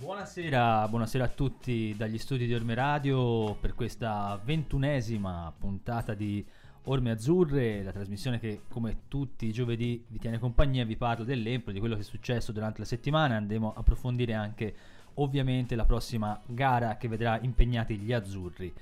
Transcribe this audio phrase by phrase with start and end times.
[0.00, 6.42] Buonasera, buonasera, a tutti dagli studi di Orme Radio per questa ventunesima puntata di
[6.84, 11.74] Orme Azzurre, la trasmissione che come tutti i giovedì vi tiene compagnia, vi parlo dell'Empoli,
[11.74, 14.74] di quello che è successo durante la settimana, andremo a approfondire anche
[15.16, 18.72] ovviamente la prossima gara che vedrà impegnati gli azzurri.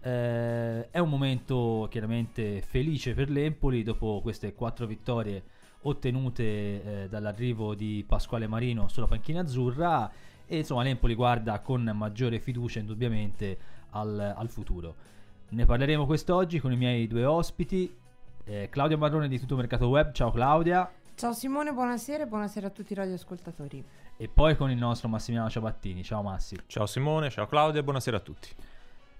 [0.00, 5.42] Eh, è un momento chiaramente felice per l'Empoli dopo queste quattro vittorie
[5.82, 10.08] ottenute eh, dall'arrivo di Pasquale Marino sulla panchina azzurra
[10.48, 13.58] e insomma l'Empoli guarda con maggiore fiducia indubbiamente
[13.90, 14.94] al, al futuro.
[15.50, 17.94] Ne parleremo quest'oggi con i miei due ospiti,
[18.44, 20.90] eh, Claudia Marrone di Tutto Mercato Web, ciao Claudia.
[21.14, 23.84] Ciao Simone, buonasera e buonasera a tutti i radioascoltatori.
[24.16, 26.56] E poi con il nostro Massimiliano Ciabattini, ciao Massi.
[26.66, 28.48] Ciao Simone, ciao Claudia, buonasera a tutti.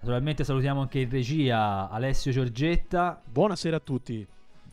[0.00, 3.20] Naturalmente salutiamo anche in regia Alessio Giorgetta.
[3.24, 4.26] Buonasera a tutti.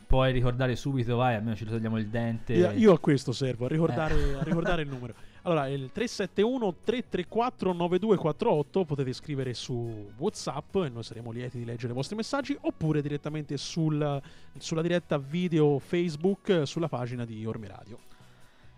[0.08, 2.54] Puoi ricordare subito, vai, almeno ci togliamo il dente.
[2.54, 4.34] Io, io a questo servo, a ricordare, eh.
[4.36, 5.14] a ricordare il numero.
[5.46, 11.92] Allora, il 371 334 9248 potete scrivere su WhatsApp e noi saremo lieti di leggere
[11.92, 14.20] i vostri messaggi oppure direttamente sul,
[14.58, 18.00] sulla diretta video Facebook sulla pagina di Orme Radio.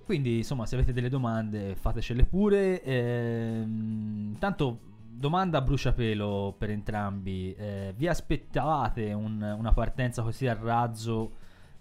[0.04, 2.84] Quindi, insomma, se avete delle domande, fatecele pure.
[2.84, 7.56] Ehm, intanto, domanda a bruciapelo per entrambi.
[7.56, 11.32] Eh, vi aspettavate un, una partenza così a razzo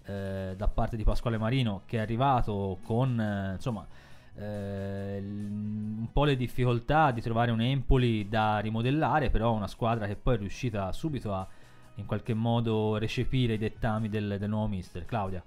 [0.05, 3.85] eh, da parte di Pasquale Marino, che è arrivato con, eh, insomma
[4.37, 10.15] eh, un po' le difficoltà di trovare un Empoli da rimodellare, però una squadra che
[10.15, 11.47] poi è riuscita subito a
[11.95, 15.05] in qualche modo recepire i dettami del, del nuovo mister.
[15.05, 15.43] Claudia.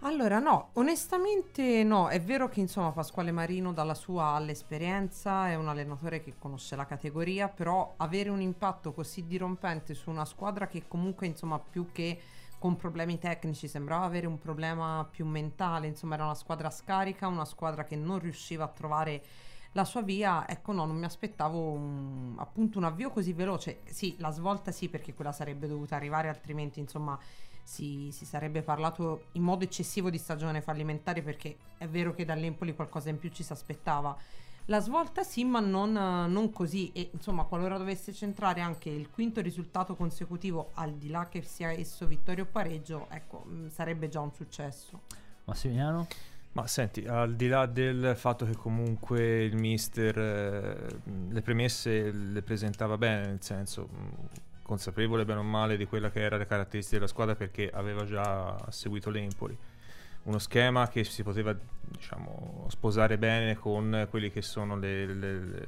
[0.00, 5.66] Allora, no, onestamente no, è vero che insomma Pasquale Marino dalla sua all'esperienza è un
[5.66, 10.84] allenatore che conosce la categoria, però avere un impatto così dirompente su una squadra che
[10.86, 12.20] comunque insomma più che
[12.64, 17.44] con problemi tecnici, sembrava avere un problema più mentale, insomma era una squadra scarica, una
[17.44, 19.22] squadra che non riusciva a trovare
[19.72, 24.14] la sua via, ecco no, non mi aspettavo un, appunto un avvio così veloce, sì,
[24.16, 27.18] la svolta sì perché quella sarebbe dovuta arrivare, altrimenti insomma
[27.62, 32.74] si, si sarebbe parlato in modo eccessivo di stagione fallimentare perché è vero che dall'Empoli
[32.74, 34.16] qualcosa in più ci si aspettava
[34.66, 36.90] la svolta sì, ma non, non, così.
[36.92, 41.70] E insomma, qualora dovesse centrare anche il quinto risultato consecutivo, al di là che sia
[41.70, 45.02] esso vittoria o pareggio, ecco, mm, sarebbe già un successo.
[45.44, 46.06] Massimiliano?
[46.52, 52.42] Ma senti, al di là del fatto che comunque il mister eh, le premesse le
[52.42, 54.08] presentava bene, nel senso mm,
[54.62, 58.56] consapevole bene o male di quella che era le caratteristiche della squadra perché aveva già
[58.70, 59.58] seguito l'Empoli
[60.24, 61.56] uno schema che si poteva
[61.88, 65.66] diciamo, sposare bene con quelli che sono le, le,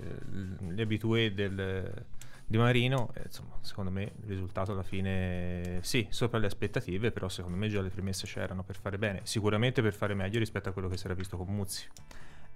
[0.68, 2.04] le, abitudini del,
[2.46, 3.10] di Marino.
[3.14, 7.68] E, insomma, secondo me il risultato alla fine sì, sopra le aspettative, però secondo me
[7.68, 10.96] già le premesse c'erano per fare bene, sicuramente per fare meglio rispetto a quello che
[10.96, 11.86] si era visto con Muzzi.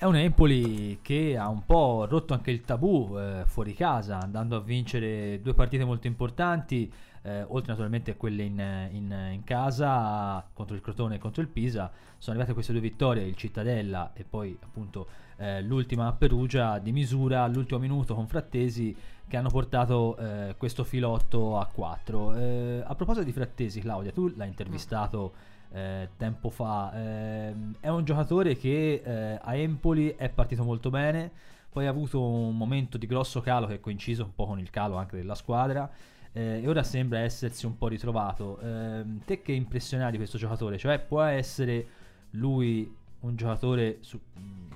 [0.01, 4.57] È un Empoli che ha un po' rotto anche il tabù eh, fuori casa, andando
[4.57, 6.91] a vincere due partite molto importanti
[7.21, 11.49] eh, oltre naturalmente a quelle in, in, in, casa contro il Crotone e contro il
[11.49, 15.07] Pisa, sono arrivate queste due vittorie, il Cittadella e poi appunto
[15.37, 18.97] eh, l'ultima a Perugia di misura all'ultimo minuto con Frattesi
[19.29, 22.35] che hanno portato eh, questo filotto a 4.
[22.37, 25.35] Eh, a proposito di Frattesi, Claudia, tu l'hai intervistato
[25.73, 31.31] eh, tempo fa, ehm, è un giocatore che eh, a Empoli è partito molto bene,
[31.71, 34.71] poi ha avuto un momento di grosso calo che è coinciso un po' con il
[34.71, 35.89] calo anche della squadra
[36.33, 38.59] eh, e ora sembra essersi un po' ritrovato.
[38.61, 40.79] Eh, te che impressiona di questo giocatore?
[40.79, 41.87] Cioè può essere
[42.31, 44.19] lui un giocatore su,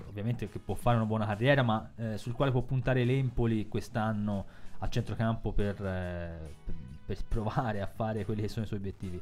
[0.09, 4.47] ovviamente che può fare una buona carriera, ma eh, sul quale può puntare l'Empoli quest'anno
[4.79, 6.55] a centrocampo per, eh,
[7.07, 9.21] per, provare a fare quelli che sono i suoi obiettivi.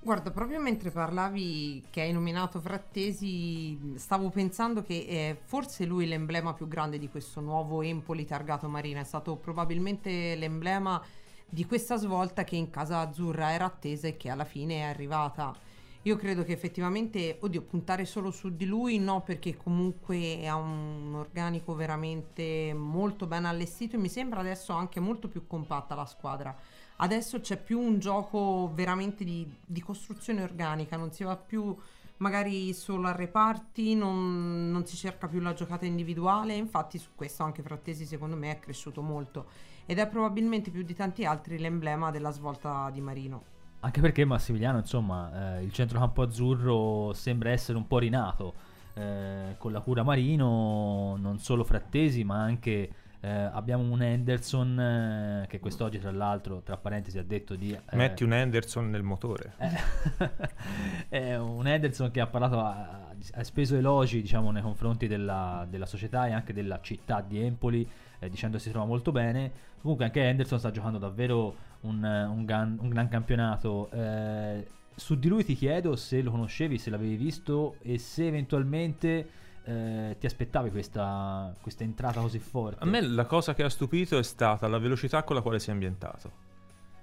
[0.00, 6.06] Guarda, proprio mentre parlavi che hai nominato Frattesi, stavo pensando che eh, forse lui è
[6.06, 11.02] l'emblema più grande di questo nuovo Empoli targato Marina, è stato probabilmente l'emblema
[11.44, 15.52] di questa svolta che in casa azzurra era attesa e che alla fine è arrivata.
[16.02, 21.12] Io credo che effettivamente, oddio, puntare solo su di lui no, perché comunque ha un
[21.16, 26.56] organico veramente molto ben allestito e mi sembra adesso anche molto più compatta la squadra.
[27.00, 31.76] Adesso c'è più un gioco veramente di, di costruzione organica, non si va più
[32.18, 37.44] magari solo a reparti, non, non si cerca più la giocata individuale, infatti su questo
[37.44, 39.46] anche Frattesi secondo me è cresciuto molto
[39.86, 43.56] ed è probabilmente più di tanti altri l'emblema della svolta di Marino.
[43.80, 48.54] Anche perché Massimiliano, insomma, eh, il centrocampo azzurro sembra essere un po' rinato.
[48.94, 52.90] Eh, con la cura Marino, non solo Frattesi, ma anche
[53.20, 57.72] Eh, abbiamo un Henderson eh, che quest'oggi, tra l'altro, tra parentesi, ha detto di.
[57.72, 59.54] eh, Metti un Henderson nel motore.
[61.08, 65.66] eh, è un Henderson che ha parlato, ha, ha speso elogi diciamo, nei confronti della,
[65.68, 67.88] della società e anche della città di Empoli,
[68.20, 69.50] eh, dicendo che si trova molto bene.
[69.80, 73.90] Comunque anche Henderson sta giocando davvero un, un gran, un gran campionato.
[73.90, 79.28] Eh, su di lui ti chiedo se lo conoscevi, se l'avevi visto e se eventualmente
[79.68, 82.82] eh, ti aspettavi questa, questa entrata così forte.
[82.82, 85.68] A me la cosa che ha stupito è stata la velocità con la quale si
[85.68, 86.46] è ambientato.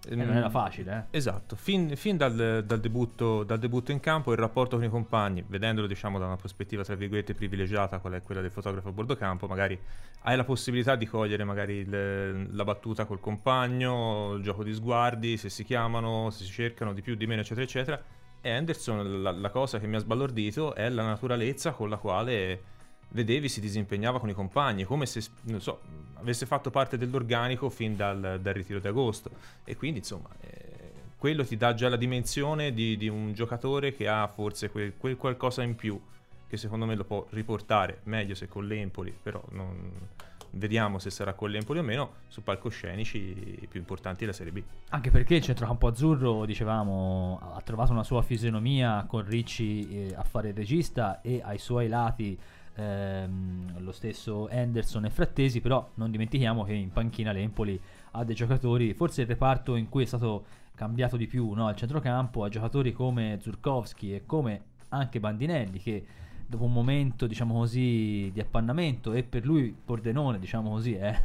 [0.08, 1.18] Eh, non era facile, eh.
[1.18, 5.44] Esatto, fin, fin dal, dal debutto, dal debutto in campo il rapporto con i compagni,
[5.48, 9.16] vedendolo diciamo da una prospettiva tra virgolette privilegiata, qual è quella del fotografo a bordo
[9.16, 9.80] campo, magari
[10.24, 15.38] hai la possibilità di cogliere magari il- la battuta col compagno, il gioco di sguardi,
[15.38, 18.04] se si chiamano, se si cercano di più, di meno, eccetera, eccetera.
[18.52, 22.74] Anderson, la, la cosa che mi ha sbalordito è la naturalezza con la quale
[23.10, 25.22] vedevi si disimpegnava con i compagni, come se
[25.58, 25.82] so,
[26.16, 29.30] avesse fatto parte dell'organico fin dal, dal ritiro di agosto.
[29.64, 34.08] E quindi, insomma, eh, quello ti dà già la dimensione di, di un giocatore che
[34.08, 36.00] ha forse quel, quel qualcosa in più,
[36.48, 39.92] che secondo me lo può riportare meglio se con l'Empoli, però non-
[40.56, 44.62] vediamo se sarà con l'Empoli o meno, su palcoscenici più importanti della Serie B.
[44.90, 50.24] Anche perché il centrocampo azzurro, dicevamo, ha trovato una sua fisionomia con Ricci eh, a
[50.24, 52.38] fare il regista e ai suoi lati
[52.76, 57.80] ehm, lo stesso Henderson e Frattesi, però non dimentichiamo che in panchina l'Empoli
[58.12, 61.76] ha dei giocatori, forse il reparto in cui è stato cambiato di più no, al
[61.76, 66.06] centrocampo, ha giocatori come Zurkowski e come anche Bandinelli che
[66.48, 71.20] dopo un momento diciamo così di appannamento e per lui Pordenone diciamo così è,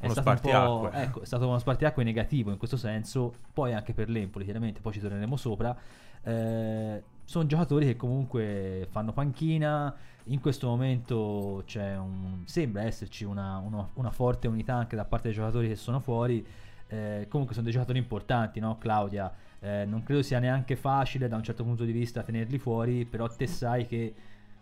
[0.00, 3.34] è stato ecco, è stato uno spartiacque negativo in questo senso.
[3.52, 5.76] Poi anche per l'Empoli chiaramente poi ci torneremo sopra.
[6.22, 9.94] Eh, sono giocatori che comunque fanno panchina.
[10.24, 15.28] In questo momento c'è un, sembra esserci una, uno- una forte unità anche da parte
[15.28, 16.44] dei giocatori che sono fuori.
[16.88, 18.76] Eh, comunque sono dei giocatori importanti no?
[18.78, 19.32] Claudia
[19.62, 23.28] Eh, non credo sia neanche facile da un certo punto di vista tenerli fuori però
[23.28, 24.14] te sai che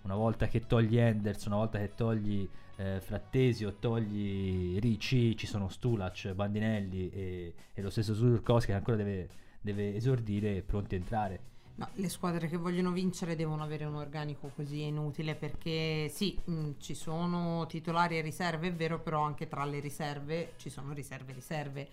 [0.08, 5.46] una volta che togli Henderson, una volta che togli eh, Frattesi o togli Ricci, ci
[5.46, 9.28] sono Stulac, Bandinelli e, e lo stesso Zurkowski che ancora deve,
[9.60, 11.40] deve esordire e pronti a entrare.
[11.74, 16.70] Ma le squadre che vogliono vincere devono avere un organico così inutile perché sì, mh,
[16.78, 21.32] ci sono titolari e riserve, è vero, però anche tra le riserve ci sono riserve
[21.32, 21.88] e riserve.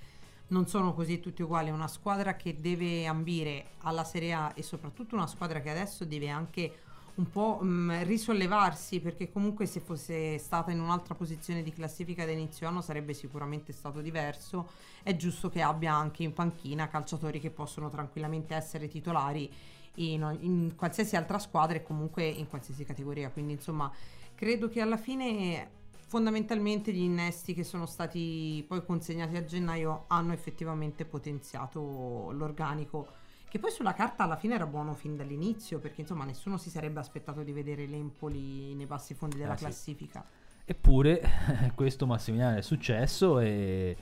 [0.47, 1.69] Non sono così tutti uguali.
[1.69, 6.29] Una squadra che deve ambire alla Serie A e soprattutto una squadra che adesso deve
[6.29, 6.83] anche
[7.15, 12.31] un po' mh, risollevarsi perché comunque se fosse stata in un'altra posizione di classifica da
[12.31, 14.69] inizio anno sarebbe sicuramente stato diverso.
[15.01, 19.51] È giusto che abbia anche in panchina calciatori che possono tranquillamente essere titolari
[19.95, 23.29] in, in qualsiasi altra squadra e comunque in qualsiasi categoria.
[23.29, 23.89] Quindi insomma
[24.33, 30.33] credo che alla fine fondamentalmente gli innesti che sono stati poi consegnati a gennaio hanno
[30.33, 36.25] effettivamente potenziato l'organico che poi sulla carta alla fine era buono fin dall'inizio perché insomma
[36.25, 39.63] nessuno si sarebbe aspettato di vedere l'Empoli nei bassi fondi della sì.
[39.63, 40.24] classifica.
[40.65, 41.21] Eppure
[41.75, 43.95] questo Massimiliano è successo e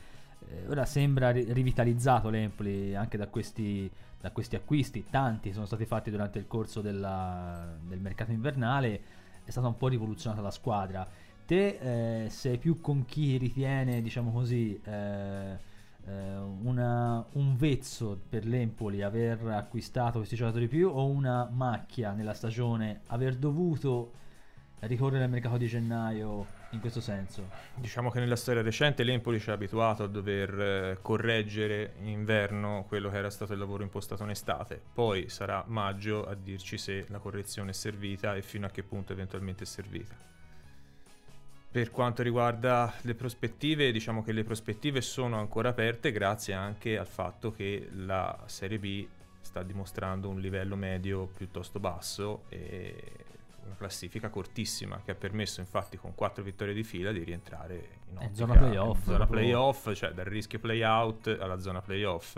[0.49, 5.85] eh, ora sembra ri- rivitalizzato l'Empoli anche da questi, da questi acquisti, tanti sono stati
[5.85, 9.01] fatti durante il corso della- del mercato invernale,
[9.43, 11.07] è stata un po' rivoluzionata la squadra.
[11.45, 15.57] Te eh, sei più con chi ritiene, diciamo così, eh,
[16.05, 23.01] una- un vezzo per l'Empoli aver acquistato questi giocatori più o una macchia nella stagione
[23.07, 24.11] aver dovuto
[24.87, 27.49] ricorrere al mercato di gennaio in questo senso?
[27.75, 32.83] Diciamo che nella storia recente l'Empoli ci ha abituato a dover eh, correggere in inverno
[32.87, 34.81] quello che era stato il lavoro impostato in estate.
[34.93, 39.13] Poi sarà maggio a dirci se la correzione è servita e fino a che punto
[39.13, 40.32] eventualmente è servita.
[41.73, 47.07] Per quanto riguarda le prospettive, diciamo che le prospettive sono ancora aperte grazie anche al
[47.07, 49.07] fatto che la Serie B
[49.41, 52.95] sta dimostrando un livello medio piuttosto basso e
[53.65, 57.73] una classifica cortissima che ha permesso infatti con quattro vittorie di fila di rientrare
[58.11, 62.37] in Eh, ottica- zona playoff, zona playoff, cioè dal rischio playout alla zona playoff.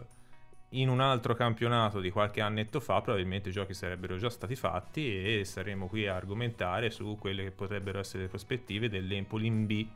[0.75, 5.39] In un altro campionato di qualche annetto fa probabilmente i giochi sarebbero già stati fatti
[5.39, 9.87] e saremo qui a argomentare su quelle che potrebbero essere le prospettive dell'Empoli in B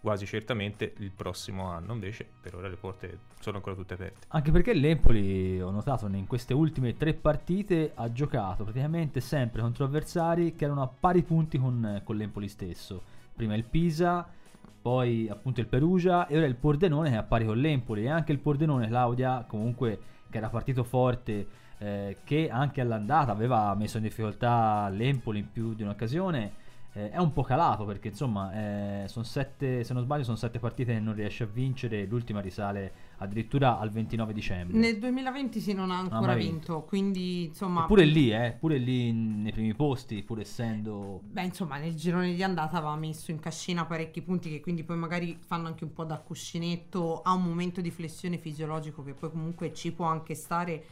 [0.00, 1.92] quasi certamente il prossimo anno.
[1.92, 4.26] Invece per ora le porte sono ancora tutte aperte.
[4.28, 9.84] Anche perché l'Empoli, ho notato, in queste ultime tre partite ha giocato praticamente sempre contro
[9.84, 13.02] avversari che erano a pari punti con, con l'Empoli stesso.
[13.34, 14.26] Prima il Pisa,
[14.80, 18.04] poi appunto il Perugia e ora il Pordenone che è a pari con l'Empoli.
[18.04, 21.46] E anche il Pordenone, Claudia, comunque che era partito forte,
[21.78, 26.62] eh, che anche all'andata aveva messo in difficoltà l'Empoli in più di un'occasione.
[26.96, 30.60] Eh, è un po' calato perché insomma eh, sono sette, se non sbaglio sono sette
[30.60, 34.78] partite che non riesce a vincere, l'ultima risale addirittura al 29 dicembre.
[34.78, 36.82] Nel 2020 sì non ha ancora mai vinto, vinto.
[36.82, 37.86] quindi insomma...
[37.86, 41.20] Pure lì, eh, pure lì nei primi posti, pur essendo...
[41.24, 44.96] Beh, insomma, nel girone di andata aveva messo in cascina parecchi punti che quindi poi
[44.96, 49.30] magari fanno anche un po' da cuscinetto a un momento di flessione fisiologico che poi
[49.30, 50.84] comunque ci può anche stare,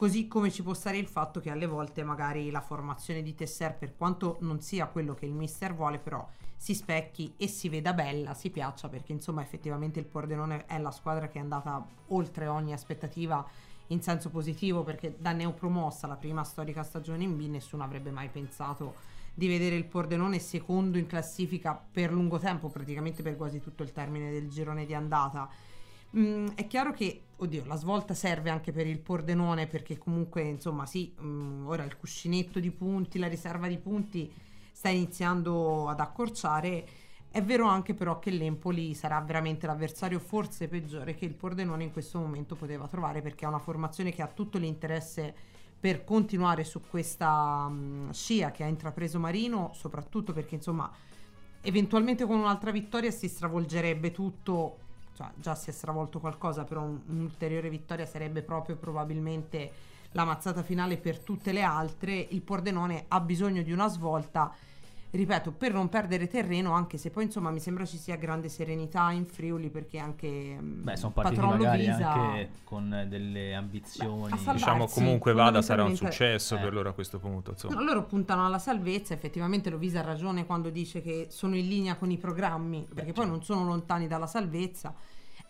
[0.00, 3.76] così come ci può stare il fatto che alle volte magari la formazione di Tesser,
[3.76, 6.26] per quanto non sia quello che il mister vuole, però
[6.56, 10.90] si specchi e si veda bella, si piaccia, perché insomma effettivamente il Pordenone è la
[10.90, 13.46] squadra che è andata oltre ogni aspettativa
[13.88, 18.30] in senso positivo, perché da neopromossa la prima storica stagione in B nessuno avrebbe mai
[18.30, 18.94] pensato
[19.34, 23.92] di vedere il Pordenone secondo in classifica per lungo tempo, praticamente per quasi tutto il
[23.92, 25.46] termine del girone di andata.
[26.16, 30.86] Mm, è chiaro che, oddio, la svolta serve anche per il Pordenone perché comunque, insomma,
[30.86, 34.32] sì, mm, ora il cuscinetto di punti, la riserva di punti
[34.72, 36.86] sta iniziando ad accorciare.
[37.30, 41.92] È vero anche però che l'Empoli sarà veramente l'avversario forse peggiore che il Pordenone in
[41.92, 45.32] questo momento poteva trovare perché è una formazione che ha tutto l'interesse
[45.78, 50.90] per continuare su questa mm, scia che ha intrapreso Marino, soprattutto perché insomma
[51.62, 54.78] eventualmente con un'altra vittoria si stravolgerebbe tutto,
[55.20, 59.70] cioè già si è stravolto qualcosa, però un- un'ulteriore vittoria sarebbe proprio probabilmente
[60.12, 62.14] la mazzata finale per tutte le altre.
[62.30, 64.50] Il Pordenone ha bisogno di una svolta,
[65.12, 69.10] ripeto, per non perdere terreno, anche se poi insomma mi sembra ci sia grande serenità
[69.10, 74.28] in Friuli perché anche mm, Beh, sono partiti magari Lovisa- anche con delle ambizioni.
[74.30, 74.52] salvarsi.
[74.52, 76.60] Diciamo comunque vada sarà un successo Eh.
[76.60, 77.50] per loro a questo punto.
[77.52, 77.74] Insomma.
[77.74, 81.94] No, loro puntano alla salvezza, effettivamente Lovisa ha ragione quando dice che sono in linea
[81.96, 84.92] con i programmi, perché poi non sono lontani dalla salvezza.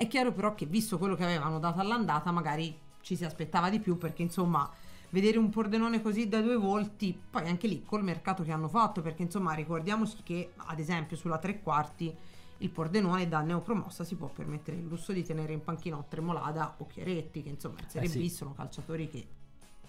[0.00, 3.80] È chiaro però che visto quello che avevano dato all'andata, magari ci si aspettava di
[3.80, 4.66] più, perché insomma
[5.11, 9.02] vedere un Pordenone così da due volti, poi anche lì col mercato che hanno fatto,
[9.02, 12.16] perché insomma ricordiamoci che ad esempio sulla tre quarti
[12.57, 16.87] il Pordenone da neopromossa si può permettere il lusso di tenere in panchina Tremolada o
[16.87, 18.21] Chiaretti, che insomma in Serie Eh sì.
[18.21, 19.26] B sono calciatori che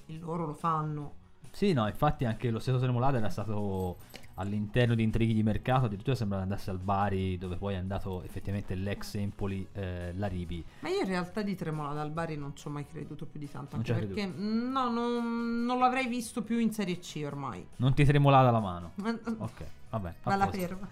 [0.08, 1.20] il loro lo fanno.
[1.52, 3.98] Sì, no, infatti anche lo stesso Tremolada era stato
[4.36, 8.74] all'interno di intrighi di mercato, addirittura sembra andasse al Bari dove poi è andato effettivamente
[8.74, 10.64] l'ex Empoli eh, Laribi.
[10.80, 13.50] Ma io in realtà di Tremolada al Bari non ci ho mai creduto più di
[13.50, 13.76] tanto.
[13.76, 17.66] Anche perché mm, no, non, non l'avrei visto più in Serie C ormai.
[17.76, 18.92] Non ti tremolada la mano.
[18.96, 20.08] Ma- Ok, vabbè.
[20.10, 20.60] a Balla posto.
[20.60, 20.88] ferma.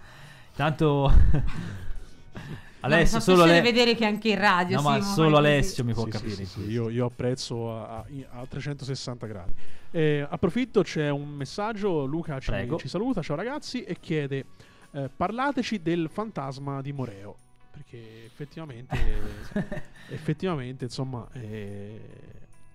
[0.54, 1.10] Tanto
[2.80, 5.38] Alessio, no, mi fa solo Ale- vedere che anche in radio No, ma solo così.
[5.38, 6.34] Alessio mi può Sì, capire.
[6.34, 8.04] sì, sì, io, io apprezzo a, a-
[8.40, 9.52] a 360 gradi.
[9.90, 12.04] Eh, approfitto, c'è un messaggio.
[12.04, 14.44] Luca ci, ci saluta, ciao ragazzi, e chiede:
[14.92, 17.36] eh, parlateci del fantasma di Moreo.
[17.70, 18.96] Perché effettivamente,
[20.08, 22.00] effettivamente insomma, eh,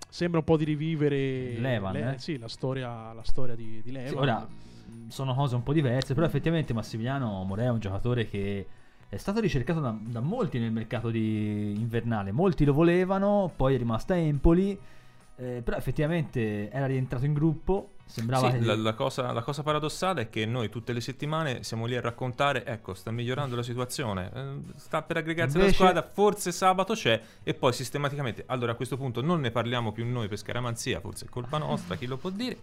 [0.10, 2.20] sembra un po' di rivivere Levan, le- eh?
[2.20, 4.10] sì, la, storia, la storia di, di Levan.
[4.10, 4.48] Sì, ora
[5.10, 8.66] sono cose un po' diverse, però effettivamente Massimiliano Morea è un giocatore che
[9.10, 12.32] è stato ricercato da, da molti nel mercato di invernale.
[12.32, 14.78] Molti lo volevano, poi è rimasto a Empoli,
[15.38, 17.90] eh, però effettivamente era rientrato in gruppo.
[18.08, 21.64] Sembrava Sì, che- la, la cosa, la cosa paradossale è che noi tutte le settimane
[21.64, 25.90] siamo lì a raccontare, ecco, sta migliorando la situazione, eh, sta per aggregarsi Invece- la
[25.90, 30.06] squadra, forse sabato c'è, e poi sistematicamente, allora a questo punto non ne parliamo più
[30.06, 32.58] noi per scaramanzia, forse è colpa nostra, chi lo può dire,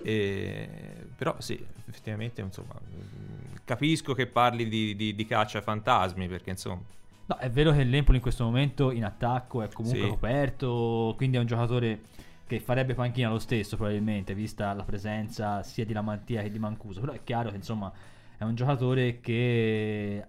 [0.00, 6.28] E- però sì, effettivamente, insomma, mm, capisco che parli di, di- di caccia ai fantasmi,
[6.28, 6.82] perché insomma,
[7.26, 10.08] No, è vero che l'Empoli in questo momento in attacco è comunque Sì.
[10.08, 12.00] coperto, quindi è un giocatore
[12.46, 17.00] che farebbe panchina lo stesso probabilmente, vista la presenza sia di Lamantia che di Mancuso,
[17.00, 17.92] però è chiaro che insomma
[18.38, 20.24] è un giocatore che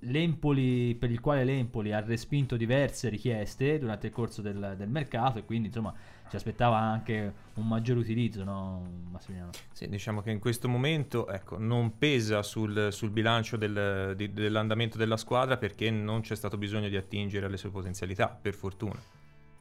[0.00, 5.38] l'Empoli, per il quale l'Empoli ha respinto diverse richieste durante il corso del, del mercato
[5.38, 5.94] e quindi insomma
[6.32, 9.50] ci aspettava anche un maggior utilizzo, no Massimiliano?
[9.70, 14.96] Sì, diciamo che in questo momento ecco, non pesa sul, sul bilancio del- di- dell'andamento
[14.96, 18.98] della squadra perché non c'è stato bisogno di attingere alle sue potenzialità, per fortuna.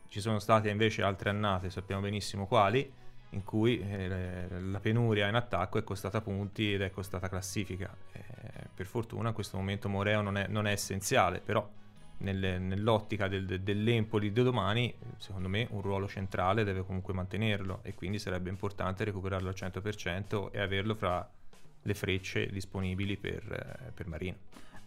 [0.07, 2.89] Ci sono state invece altre annate, sappiamo benissimo quali,
[3.31, 7.93] in cui eh, la penuria in attacco è costata punti ed è costata classifica.
[8.13, 8.21] Eh,
[8.73, 11.69] per fortuna in questo momento Moreo non è, non è essenziale, però
[12.21, 17.79] nelle- nell'ottica del- de- dell'Empoli di domani, secondo me un ruolo centrale deve comunque mantenerlo
[17.83, 21.27] e quindi sarebbe importante recuperarlo al 100% e averlo fra
[21.83, 24.35] le frecce disponibili per, eh, per Marino.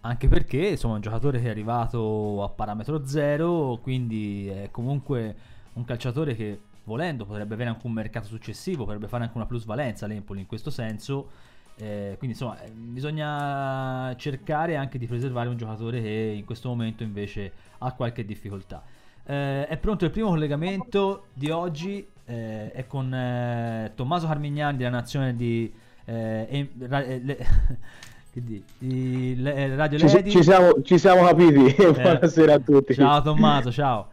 [0.00, 5.34] Anche perché insomma è un giocatore che è arrivato a parametro zero, quindi è comunque
[5.74, 10.06] un calciatore che volendo potrebbe avere anche un mercato successivo, potrebbe fare anche una plusvalenza
[10.06, 11.52] l'Empoli in questo senso.
[11.76, 17.02] Eh, quindi insomma eh, bisogna cercare anche di preservare un giocatore che in questo momento
[17.02, 18.82] invece ha qualche difficoltà.
[19.26, 24.90] Eh, è pronto il primo collegamento di oggi, eh, è con eh, Tommaso Carmignani della
[24.90, 25.72] nazione di
[26.04, 27.38] eh, e- ra- le-
[28.34, 30.30] di- i- le- Radio Ci, Lady.
[30.30, 31.74] ci siamo, ci siamo capiti.
[31.92, 32.94] Buonasera a tutti.
[32.94, 34.08] Ciao Tommaso, ciao.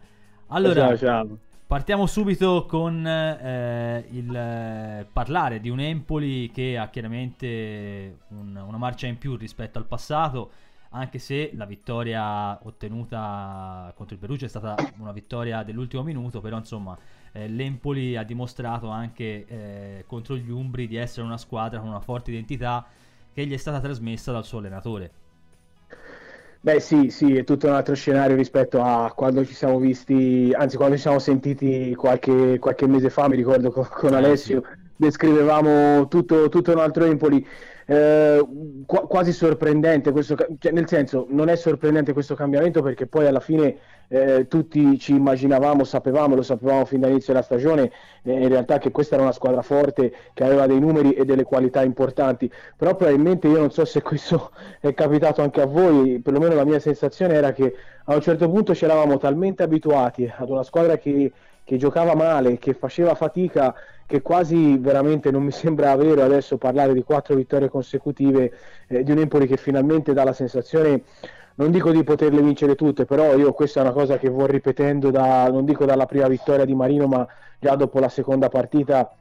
[0.47, 1.37] Allora, ciao, ciao.
[1.71, 8.75] Partiamo subito con eh, il eh, parlare di un Empoli che ha chiaramente un- una
[8.75, 10.51] marcia in più rispetto al passato,
[10.89, 16.57] anche se la vittoria ottenuta contro il Perugia è stata una vittoria dell'ultimo minuto, però
[16.57, 16.97] insomma
[17.31, 22.01] eh, l'Empoli ha dimostrato anche eh, contro gli Umbri di essere una squadra con una
[22.01, 22.85] forte identità
[23.31, 25.20] che gli è stata trasmessa dal suo allenatore.
[26.63, 30.77] Beh, sì, sì, è tutto un altro scenario rispetto a quando ci siamo visti, anzi,
[30.77, 34.61] quando ci siamo sentiti qualche, qualche mese fa, mi ricordo con, con Eh, Alessio,
[34.95, 37.43] descrivevamo tutto, tutto un altro Empoli.
[37.91, 38.47] Eh,
[38.85, 43.41] qua- quasi sorprendente questo, cioè, nel senso, non è sorprendente questo cambiamento perché poi alla
[43.41, 43.75] fine
[44.07, 47.91] eh, tutti ci immaginavamo, sapevamo, lo sapevamo fin dall'inizio della stagione,
[48.23, 51.43] eh, in realtà che questa era una squadra forte che aveva dei numeri e delle
[51.43, 56.55] qualità importanti, però probabilmente io non so se questo è capitato anche a voi, perlomeno
[56.55, 60.63] la mia sensazione era che a un certo punto ci eravamo talmente abituati ad una
[60.63, 61.29] squadra che,
[61.65, 63.75] che giocava male, che faceva fatica,
[64.11, 68.51] che quasi veramente non mi sembra vero adesso parlare di quattro vittorie consecutive
[68.87, 71.03] eh, di un Empoli che finalmente dà la sensazione
[71.55, 75.11] non dico di poterle vincere tutte, però io questa è una cosa che vo ripetendo
[75.11, 77.27] da, non dico dalla prima vittoria di Marino, ma
[77.59, 79.15] già dopo la seconda partita,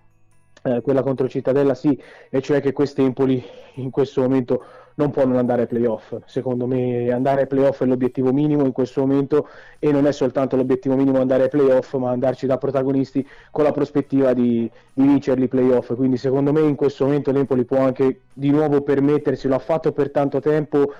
[0.63, 3.45] eh, quella contro Cittadella, sì, e cioè che questo Empoli
[3.75, 4.65] in questo momento
[5.01, 6.15] non può non andare ai playoff.
[6.27, 10.57] Secondo me andare ai playoff è l'obiettivo minimo in questo momento e non è soltanto
[10.57, 15.45] l'obiettivo minimo andare ai playoff, ma andarci da protagonisti con la prospettiva di, di vincerli
[15.45, 15.95] i playoff.
[15.95, 19.93] Quindi secondo me in questo momento l'Empoli può anche di nuovo permettersi, lo ha fatto
[19.93, 20.93] per tanto tempo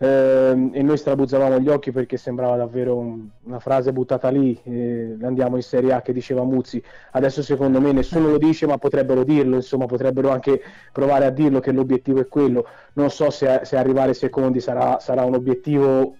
[0.00, 5.16] ehm, e noi strabuzzavamo gli occhi perché sembrava davvero un- una frase buttata lì, eh,
[5.22, 9.24] andiamo in Serie A che diceva Muzzi, adesso secondo me nessuno lo dice ma potrebbero
[9.24, 10.60] dirlo, insomma potrebbero anche
[10.92, 15.24] provare a dirlo che l'obiettivo è quello, non so se, se arrivare secondi sarà, sarà
[15.24, 16.16] un obiettivo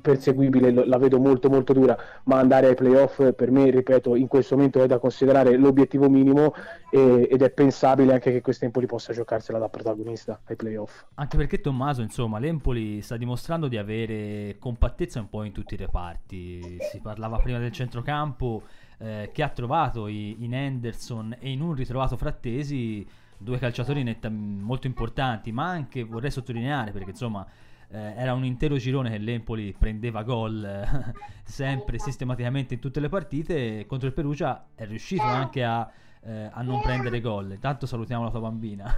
[0.00, 4.54] perseguibile, la vedo molto molto dura, ma andare ai playoff per me, ripeto, in questo
[4.54, 6.54] momento è da considerare l'obiettivo minimo
[6.90, 11.04] e- ed è pensabile anche che questo Empoli possa giocarsela da protagonista ai playoff.
[11.14, 15.76] Anche perché Tommaso, insomma, l'Empoli sta dimostrando di avere compattezza un po' in tutti i
[15.78, 16.78] reparti.
[16.90, 18.62] Si parlava prima del centrocampo
[18.98, 23.04] eh, che ha trovato i- in Henderson e in un ritrovato Frattesi
[23.36, 27.44] due calciatori netta- molto importanti, ma anche vorrei sottolineare perché insomma
[27.92, 31.12] eh, era un intero girone che l'Empoli prendeva gol eh,
[31.44, 35.86] sempre sistematicamente in tutte le partite e contro il Perugia è riuscito anche a,
[36.24, 37.50] eh, a non prendere gol.
[37.52, 38.90] Intanto salutiamo la tua bambina.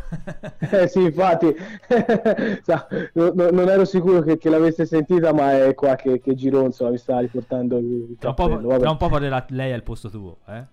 [0.75, 1.55] Eh sì, infatti,
[2.63, 6.35] Sa, no- no- non ero sicuro che, che l'avesse sentita, ma è qua che, che
[6.35, 10.09] gironzola mi sta riportando il Tra un, po', tra un po' parlerà lei al posto
[10.09, 10.65] tuo, eh?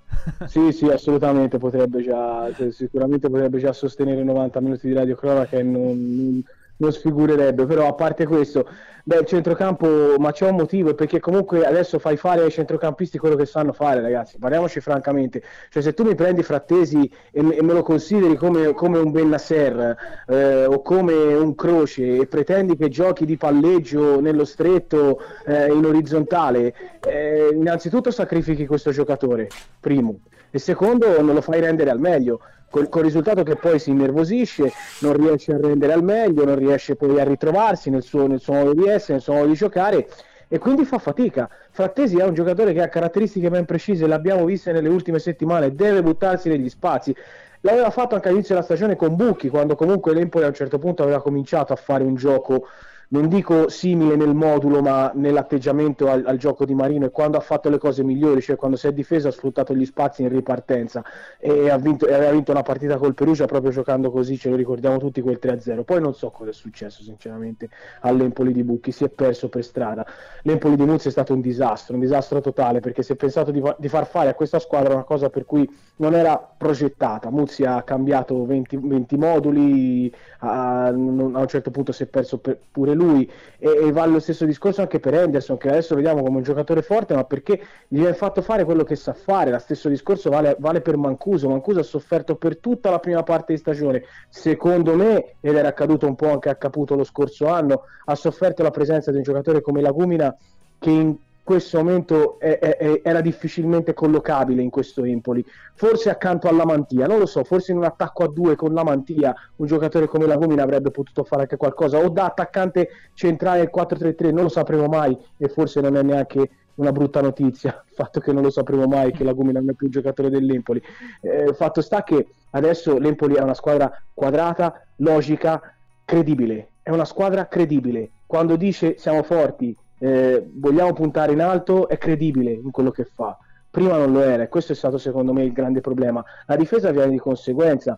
[0.45, 5.63] Sì, sì, assolutamente potrebbe già, cioè, sicuramente potrebbe già sostenere 90 minuti di radiocronaca e
[5.63, 6.43] non, non,
[6.81, 8.67] non sfigurerebbe, però a parte questo,
[9.03, 13.35] beh, il centrocampo, ma c'è un motivo, perché comunque adesso fai fare ai centrocampisti quello
[13.35, 17.73] che sanno fare, ragazzi, parliamoci francamente, cioè se tu mi prendi Frattesi e, e me
[17.73, 19.95] lo consideri come, come un Bennasser
[20.27, 25.85] eh, o come un Croce e pretendi che giochi di palleggio nello stretto eh, in
[25.85, 26.73] orizzontale,
[27.07, 29.47] eh, innanzitutto sacrifichi questo giocatore,
[29.79, 30.19] primo,
[30.51, 32.41] e secondo non lo fai rendere al meglio.
[32.69, 36.95] Col, col risultato che poi si innervosisce, non riesce a rendere al meglio, non riesce
[36.95, 40.07] poi a ritrovarsi nel suo, nel suo modo di essere, nel suo modo di giocare
[40.53, 41.49] e quindi fa fatica.
[41.69, 46.03] Frattesi è un giocatore che ha caratteristiche ben precise, l'abbiamo viste nelle ultime settimane, deve
[46.03, 47.15] buttarsi negli spazi.
[47.61, 51.03] L'aveva fatto anche all'inizio della stagione con Bucchi, quando comunque l'Empoli a un certo punto
[51.03, 52.67] aveva cominciato a fare un gioco,
[53.11, 57.41] non dico simile nel modulo, ma nell'atteggiamento al, al gioco di Marino e quando ha
[57.41, 61.03] fatto le cose migliori, cioè quando si è difeso ha sfruttato gli spazi in ripartenza
[61.37, 64.55] e, ha vinto, e aveva vinto una partita col Perugia proprio giocando così, ce lo
[64.55, 65.83] ricordiamo tutti quel 3-0.
[65.83, 67.69] Poi non so cosa è successo sinceramente
[68.01, 70.05] all'Empoli di Bucchi, si è perso per strada.
[70.43, 73.61] L'Empoli di Muzzi è stato un disastro, un disastro totale perché si è pensato di,
[73.77, 77.29] di far fare a questa squadra una cosa per cui non era progettata.
[77.29, 82.57] Muzzi ha cambiato 20, 20 moduli, a, a un certo punto si è perso per-
[82.71, 86.37] pure lui e, e vale lo stesso discorso anche per Henderson che adesso vediamo come
[86.37, 89.51] un giocatore forte ma perché gli viene fatto fare quello che sa fare.
[89.51, 91.49] Lo stesso discorso vale, vale per Mancuso.
[91.49, 96.07] Mancuso ha sofferto per tutta la prima parte di stagione, secondo me, ed era accaduto
[96.07, 99.61] un po' anche a Caputo lo scorso anno, ha sofferto la presenza di un giocatore
[99.61, 100.35] come Lagumina
[100.79, 105.43] che in questo momento è- è- è- era difficilmente collocabile in questo Empoli.
[105.73, 108.83] Forse accanto alla Mantia, non lo so, forse in un attacco a due con la
[108.83, 113.69] Mantia un giocatore come Lagumina avrebbe potuto fare anche qualcosa, o da attaccante centrale del
[113.69, 118.19] 4-3-3, non lo sapremo mai e forse non è neanche una brutta notizia, il fatto
[118.19, 120.81] che non lo sapremo mai che la Gumina non è più un giocatore dell'Empoli.
[121.21, 125.59] Eh, fatto sta che adesso l'Empoli è una squadra quadrata, logica,
[126.05, 126.69] credibile.
[126.81, 128.09] È una squadra credibile.
[128.25, 133.37] Quando dice siamo forti, eh, vogliamo puntare in alto, è credibile in quello che fa.
[133.69, 136.23] Prima non lo era e questo è stato secondo me il grande problema.
[136.47, 137.97] La difesa viene di conseguenza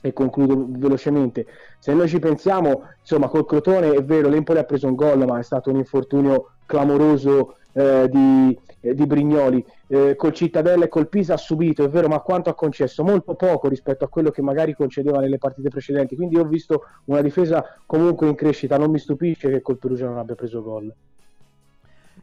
[0.00, 1.46] e concludo velocemente.
[1.78, 5.38] Se noi ci pensiamo, insomma, col Crotone è vero, l'Empoli ha preso un gol, ma
[5.38, 9.64] è stato un infortunio clamoroso eh, di, eh, di, Brignoli.
[9.86, 13.04] Eh, col Cittadella e col Pisa ha subito, è vero, ma quanto ha concesso?
[13.04, 16.16] Molto poco rispetto a quello che magari concedeva nelle partite precedenti.
[16.16, 18.78] Quindi ho visto una difesa comunque in crescita.
[18.78, 20.92] Non mi stupisce che col Perugia non abbia preso gol.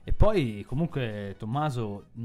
[0.03, 2.21] E poi comunque Tommaso, mh,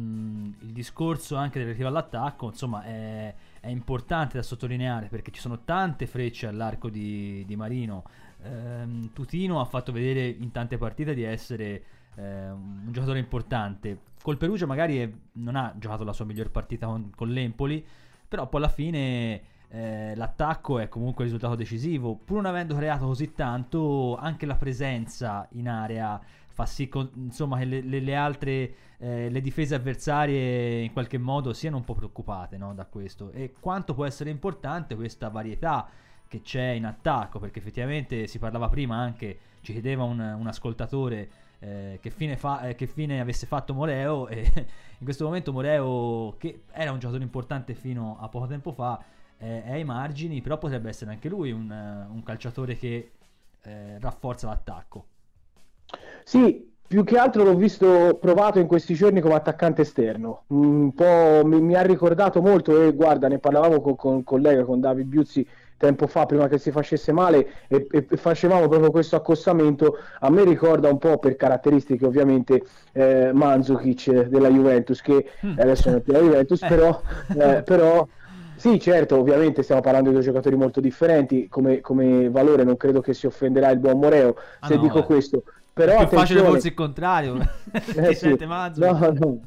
[0.60, 6.06] il discorso anche relativo all'attacco, insomma, è, è, importante da sottolineare perché ci sono tante
[6.06, 8.04] frecce all'arco di, di Marino.
[8.44, 11.82] Ehm, Tutino ha fatto vedere in tante partite di essere
[12.14, 13.98] eh, un giocatore importante.
[14.22, 17.84] Col Perugia magari è, non ha giocato la sua miglior partita con, con l'Empoli,
[18.26, 19.54] però poi alla fine...
[19.68, 22.14] Eh, l'attacco è comunque il risultato decisivo.
[22.14, 26.20] Pur non avendo creato così tanto, anche la presenza in area
[26.56, 31.18] fa sì con, insomma, che le, le, le altre eh, le difese avversarie in qualche
[31.18, 33.30] modo siano un po' preoccupate no, da questo.
[33.30, 35.86] E quanto può essere importante questa varietà
[36.26, 41.30] che c'è in attacco perché effettivamente si parlava prima anche ci chiedeva un, un ascoltatore
[41.58, 44.40] eh, che, fine fa, eh, che, fine avesse fatto Moreo e
[44.98, 49.04] in questo momento Moreo che era un giocatore importante fino a poco tempo fa
[49.36, 53.12] è ai margini però potrebbe essere anche lui un, un calciatore che
[53.60, 55.08] eh, rafforza l'attacco
[56.24, 60.44] sì, più che altro l'ho visto provato in questi giorni come attaccante esterno.
[60.48, 64.64] Un po' mi, mi ha ricordato molto, e guarda, ne parlavamo con, con un collega,
[64.64, 65.46] con David Biuzzi
[65.78, 69.98] tempo fa, prima che si facesse male, e, e, facevamo proprio questo accostamento.
[70.20, 75.58] A me ricorda un po' per caratteristiche, ovviamente, eh, Manzukic della Juventus, che mm.
[75.58, 76.66] adesso non è più la Juventus, eh.
[76.66, 77.00] però,
[77.36, 78.06] eh, però
[78.56, 83.00] sì, certo, ovviamente stiamo parlando di due giocatori molto differenti, come, come valore non credo
[83.00, 85.04] che si offenderà il buon Moreo se ah no, dico eh.
[85.04, 85.42] questo,
[85.76, 87.36] però è più facile forse il contrario
[87.96, 88.36] eh, sì.
[88.40, 89.40] no, no,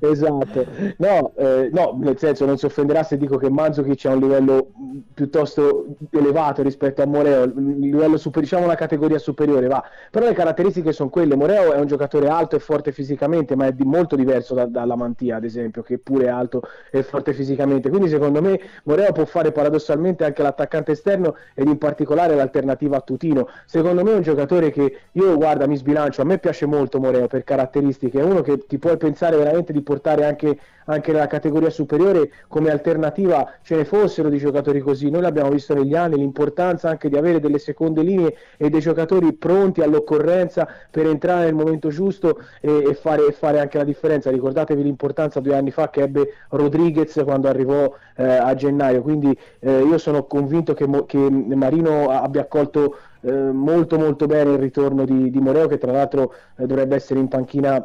[0.00, 0.66] esatto.
[0.98, 4.72] No, eh, no, nel senso non si offenderà se dico che Mandzukic ha un livello
[5.12, 9.82] piuttosto elevato rispetto a Moreo super, diciamo una categoria superiore va.
[10.10, 11.34] Però le caratteristiche sono quelle.
[11.34, 14.96] Moreo è un giocatore alto e forte fisicamente ma è di molto diverso da, dalla
[14.96, 17.88] Mantia ad esempio che pure è alto e forte fisicamente.
[17.88, 23.00] Quindi secondo me Moreo può fare paradossalmente anche l'attaccante esterno ed in particolare l'alternativa a
[23.00, 23.48] Tutino.
[23.64, 26.20] Secondo me è un giocatore che io guardo guarda, mi sbilancio.
[26.20, 28.20] A me piace molto Moreo per caratteristiche.
[28.20, 32.70] È uno che ti puoi pensare veramente di portare anche, anche nella categoria superiore come
[32.70, 33.54] alternativa.
[33.62, 35.08] Ce ne fossero di giocatori così.
[35.08, 39.32] Noi l'abbiamo visto negli anni, l'importanza anche di avere delle seconde linee e dei giocatori
[39.32, 44.30] pronti all'occorrenza per entrare nel momento giusto e, e, fare, e fare, anche la differenza.
[44.30, 49.00] Ricordatevi l'importanza due anni fa che ebbe Rodriguez quando arrivò eh, a gennaio.
[49.00, 54.58] Quindi eh, io sono convinto che, che Marino abbia accolto eh, molto molto bene il
[54.58, 57.84] ritorno di, di Moreo che tra l'altro eh, dovrebbe essere in panchina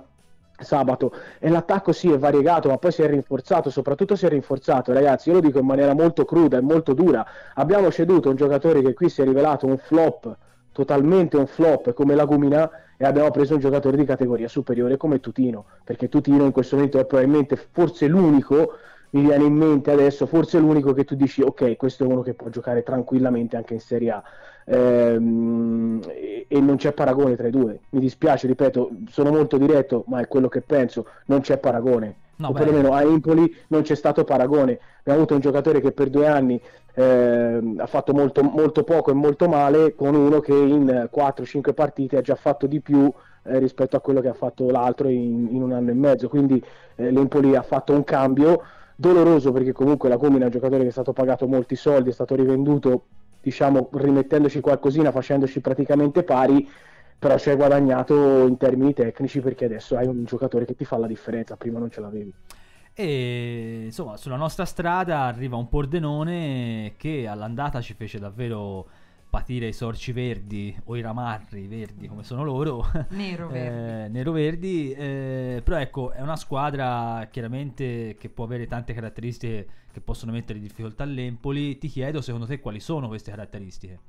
[0.60, 1.12] sabato.
[1.40, 5.30] E l'attacco sì è variegato ma poi si è rinforzato soprattutto si è rinforzato ragazzi.
[5.30, 7.26] Io lo dico in maniera molto cruda e molto dura.
[7.56, 10.38] Abbiamo ceduto un giocatore che qui si è rivelato un flop
[10.72, 15.20] totalmente un flop come la Gumina e abbiamo preso un giocatore di categoria superiore come
[15.20, 15.66] Tutino.
[15.84, 18.74] Perché Tutino in questo momento è probabilmente forse l'unico
[19.14, 22.34] mi viene in mente adesso forse l'unico che tu dici ok questo è uno che
[22.34, 24.24] può giocare tranquillamente anche in Serie A
[24.72, 26.02] ehm,
[26.48, 27.80] e, non c'è paragone tra i due.
[27.90, 32.16] Mi dispiace ripeto sono molto diretto ma è quello che penso non c'è paragone.
[32.38, 34.80] No, o perlomeno a Empoli non c'è stato paragone.
[35.00, 36.60] Abbiamo avuto un giocatore che per due anni
[36.94, 42.18] eh, ha fatto molto, molto poco e molto male con uno che in 4-5 partite
[42.18, 43.12] ha già fatto di più
[43.44, 46.30] eh, rispetto a quello che ha fatto l'altro in, in un anno e mezzo.
[46.30, 46.64] Quindi
[46.96, 48.64] eh, l'Empoli ha fatto un cambio
[48.96, 52.14] doloroso perché comunque la Comina è un giocatore che è stato pagato molti soldi, è
[52.14, 53.04] stato rivenduto
[53.42, 56.70] diciamo rimettendoci qualcosina, facendoci praticamente pari,
[57.18, 60.98] però ci hai guadagnato in termini tecnici perché adesso hai un giocatore che ti fa
[60.98, 62.34] la differenza, prima non ce l'avevi.
[62.94, 68.88] E insomma, sulla nostra strada arriva un Pordenone che all'andata ci fece davvero
[69.32, 72.86] patire i sorci verdi o i ramarri verdi come sono loro.
[73.10, 79.68] Nero-verdi eh, nero-verdi eh, però ecco è una squadra chiaramente che può avere tante caratteristiche
[79.90, 81.78] che possono mettere in difficoltà l'Empoli.
[81.78, 84.00] Ti chiedo secondo te quali sono queste caratteristiche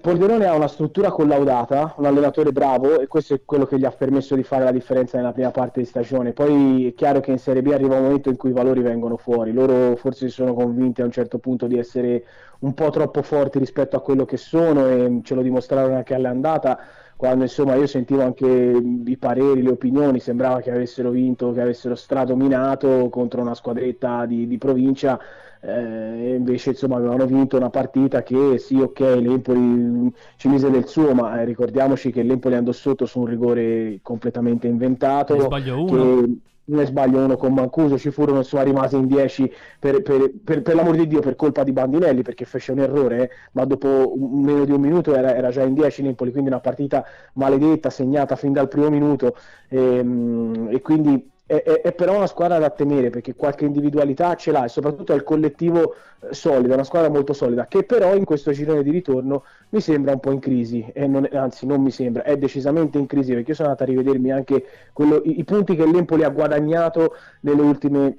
[0.00, 3.92] Pordenone ha una struttura collaudata, un allenatore bravo e questo è quello che gli ha
[3.92, 6.32] permesso di fare la differenza nella prima parte di stagione.
[6.32, 9.16] Poi è chiaro che in Serie B arriva un momento in cui i valori vengono
[9.16, 9.52] fuori.
[9.52, 12.24] Loro forse si sono convinti a un certo punto di essere
[12.60, 16.78] un po' troppo forti rispetto a quello che sono e ce lo dimostrarono anche all'andata
[17.16, 21.94] quando insomma io sentivo anche i pareri, le opinioni, sembrava che avessero vinto, che avessero
[21.94, 25.18] stradominato contro una squadretta di, di provincia
[25.66, 31.14] eh, invece insomma avevano vinto una partita che sì ok l'Empoli ci mise del suo
[31.14, 35.86] ma eh, ricordiamoci che l'Empoli andò sotto su un rigore completamente inventato ne sbaglio uno.
[35.86, 36.28] che,
[36.66, 40.74] ne sbaglio uno con Mancuso ci furono insomma rimasi in 10 per, per, per, per,
[40.74, 44.42] l'amor di Dio per colpa di Bandinelli perché fece un errore eh, ma dopo un,
[44.42, 48.36] meno di un minuto era, era già in 10 l'Empoli quindi una partita maledetta segnata
[48.36, 49.34] fin dal primo minuto
[49.68, 54.50] ehm, e quindi è, è, è, però una squadra da temere perché qualche individualità ce
[54.50, 55.94] l'ha e soprattutto è il collettivo
[56.30, 60.20] solido, una squadra molto solida che però in questo girone di ritorno mi sembra un
[60.20, 63.68] po' in crisi, non, anzi non mi sembra, è decisamente in crisi perché io sono
[63.68, 68.16] andato a rivedermi anche quello, i, i, punti che l'Empoli ha guadagnato nelle ultime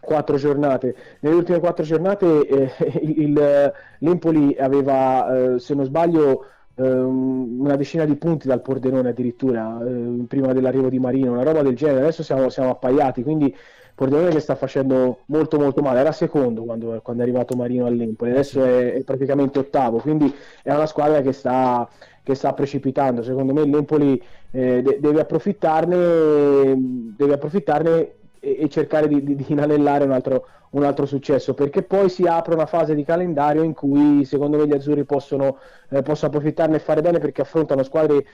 [0.00, 0.94] quattro giornate.
[1.20, 6.44] Nelle ultime quattro giornate eh, il, l'Empoli aveva, eh, se non sbaglio,
[6.84, 11.76] una decina di punti dal Pordenone addirittura eh, prima dell'arrivo di Marino, una roba del
[11.76, 12.02] genere.
[12.02, 13.54] Adesso siamo, siamo appaiati, quindi
[13.94, 16.00] Pordenone che sta facendo molto molto male.
[16.00, 20.72] Era secondo quando, quando è arrivato Marino all'Empoli, adesso è, è, praticamente ottavo, quindi è
[20.72, 21.88] una squadra che sta,
[22.22, 23.22] che sta precipitando.
[23.24, 26.76] Secondo me l'Empoli eh, de- deve approfittarne,
[27.16, 31.82] deve approfittarne e, e cercare di, di, di inanellare un altro, un altro successo perché
[31.82, 35.58] poi si apre una fase di calendario in cui secondo me gli azzurri possono,
[35.90, 38.24] eh, possono approfittarne e fare bene perché affrontano squadre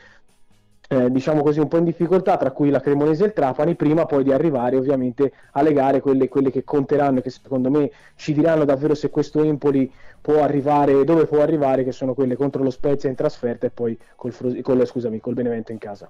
[0.86, 4.04] eh, diciamo così un po' in difficoltà tra cui la Cremonese e il Trapani prima
[4.04, 8.34] poi di arrivare ovviamente alle gare quelle, quelle che conteranno e che secondo me ci
[8.34, 9.90] diranno davvero se questo Empoli
[10.20, 13.98] può arrivare dove può arrivare che sono quelle contro lo Spezia in trasferta e poi
[14.16, 16.06] col, col, scusami, col Benevento in casa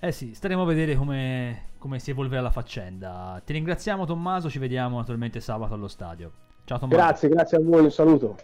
[0.00, 3.40] eh sì, staremo a vedere come, come si evolverà la faccenda.
[3.44, 6.32] Ti ringraziamo Tommaso, ci vediamo naturalmente sabato allo stadio.
[6.64, 7.00] Ciao Tommaso.
[7.00, 8.36] Grazie, grazie a voi, un saluto.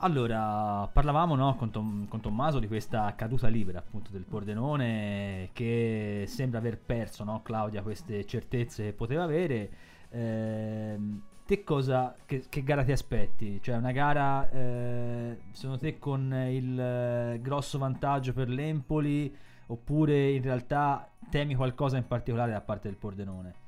[0.00, 6.24] Allora, parlavamo no, con, Tom, con, Tommaso di questa caduta libera appunto del Pordenone che
[6.26, 9.70] sembra aver perso, no, Claudia, queste certezze che poteva avere.
[10.10, 10.98] Eh,
[11.46, 13.58] te cosa, che, che, gara ti aspetti?
[13.62, 19.34] Cioè una gara, eh, secondo te, con il eh, grosso vantaggio per l'Empoli
[19.66, 23.64] oppure in realtà temi qualcosa in particolare da parte del Pordenone?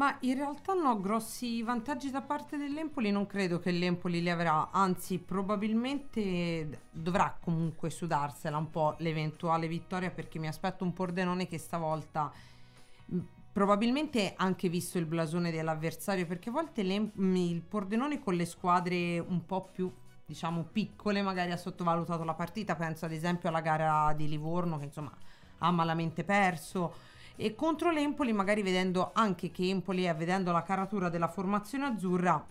[0.00, 4.70] Ma in realtà no, grossi vantaggi da parte dell'Empoli non credo che l'Empoli li avrà,
[4.70, 11.58] anzi probabilmente dovrà comunque sudarsela un po' l'eventuale vittoria perché mi aspetto un Pordenone che
[11.58, 12.32] stavolta
[13.52, 19.44] probabilmente anche visto il blasone dell'avversario perché a volte il Pordenone con le squadre un
[19.44, 19.92] po' più
[20.24, 24.84] diciamo piccole magari ha sottovalutato la partita penso ad esempio alla gara di Livorno che
[24.84, 25.12] insomma
[25.60, 27.08] ha malamente perso.
[27.36, 32.44] E contro l'Empoli, magari vedendo anche che Empoli è vedendo la caratura della formazione azzurra,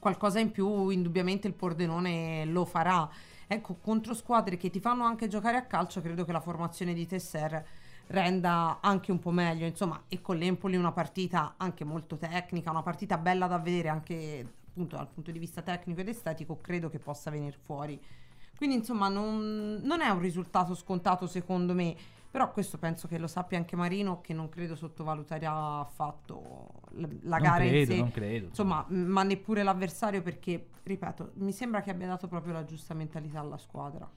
[0.00, 3.08] qualcosa in più indubbiamente il Pordenone lo farà.
[3.46, 7.06] Ecco, contro squadre che ti fanno anche giocare a calcio, credo che la formazione di
[7.06, 7.64] Tesser
[8.08, 12.82] renda anche un po' meglio, insomma, e con l'Empoli una partita anche molto tecnica, una
[12.82, 16.98] partita bella da vedere anche appunto dal punto di vista tecnico ed estetico, credo che
[16.98, 18.00] possa venire fuori
[18.56, 21.96] quindi insomma non, non è un risultato scontato secondo me.
[22.34, 27.38] Però questo penso che lo sappia anche Marino, che non credo sottovaluterà affatto la, la
[27.38, 27.96] gara credo, in sé.
[27.96, 28.46] Non credo.
[28.46, 33.38] Insomma, ma neppure l'avversario perché, ripeto, mi sembra che abbia dato proprio la giusta mentalità
[33.38, 34.10] alla squadra.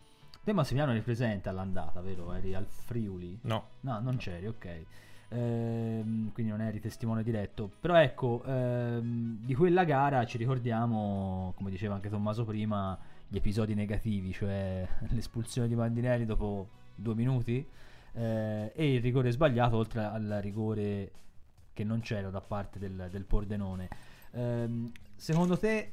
[0.43, 2.33] Te Massimiliano eri presente all'andata, vero?
[2.33, 3.37] Eri al Friuli?
[3.43, 3.65] No.
[3.81, 4.85] No, non c'eri, ok.
[5.29, 7.69] Ehm, quindi non eri testimone diretto.
[7.79, 13.73] Però ecco, ehm, di quella gara ci ricordiamo, come diceva anche Tommaso prima, gli episodi
[13.73, 17.65] negativi, cioè l'espulsione di Mandinelli dopo due minuti
[18.13, 21.11] eh, e il rigore sbagliato oltre al rigore
[21.73, 23.89] che non c'era da parte del, del Pordenone.
[24.31, 25.91] Eh, secondo te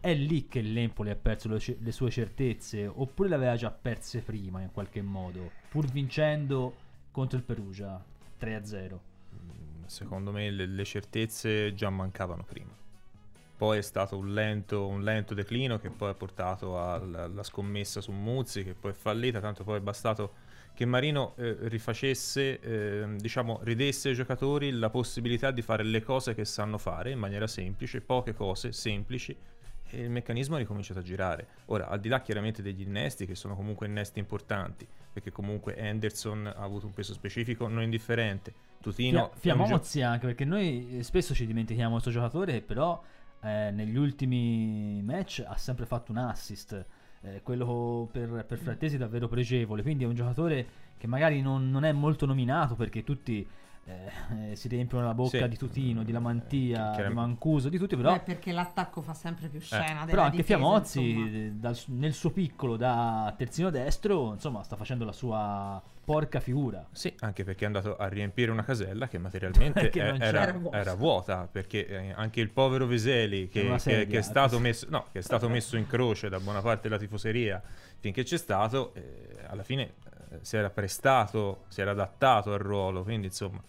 [0.00, 4.20] è lì che l'Empoli ha perso le, le, sue certezze oppure le aveva già perse
[4.20, 6.74] prima in qualche modo, pur vincendo
[7.10, 8.02] contro il Perugia
[8.40, 8.98] 3-0?
[9.86, 12.81] Secondo me le, le certezze già mancavano prima
[13.62, 18.10] poi è stato un lento, un lento declino che poi ha portato alla, scommessa su
[18.10, 20.32] Muzzi che poi è fallita, tanto poi è bastato
[20.74, 26.34] che Marino eh, rifacesse, eh, diciamo, ridesse ai giocatori la possibilità di fare le cose
[26.34, 29.36] che sanno fare in maniera semplice, poche cose semplici
[29.90, 31.46] e il meccanismo ha ricominciato a girare.
[31.66, 36.48] Ora, al di là chiaramente degli innesti, che sono comunque innesti importanti, perché comunque Henderson
[36.48, 39.30] ha avuto un peso specifico non indifferente, Tutino...
[39.36, 43.00] Fia- Fiamozzi gio- anche, perché noi spesso ci dimentichiamo questo giocatore, però
[43.42, 46.86] eh, negli ultimi match ha sempre fatto un assist.
[47.22, 50.66] eh, quello per, per Frattesi è davvero pregevole, quindi è un giocatore
[50.98, 53.46] che magari non, non è molto nominato perché tutti
[53.84, 55.48] eh, eh, si riempiono la bocca Sì.
[55.48, 59.12] di Tutino, di Lamantia, Eh, chiaram- di Mancuso, di tutti, però, Beh, perché l'attacco fa
[59.14, 59.82] sempre più scena.
[59.86, 64.62] della Eh, però anche difesa, Fiamozzi eh, dal nel suo piccolo da terzino destro, insomma,
[64.62, 66.84] sta facendo la sua porca figura.
[66.92, 71.48] Sì, anche perché è andato a riempire una casella che materialmente è- era, Era vuota.
[71.50, 75.22] perché eh, anche il povero Veseli che, che- che è stato messo, no, che è
[75.22, 77.60] stato messo in croce da buona parte della tifoseria
[77.98, 79.94] finché c'è stato, eh, alla fine
[80.30, 83.62] eh, si era prestato, si era adattato al ruolo, quindi insomma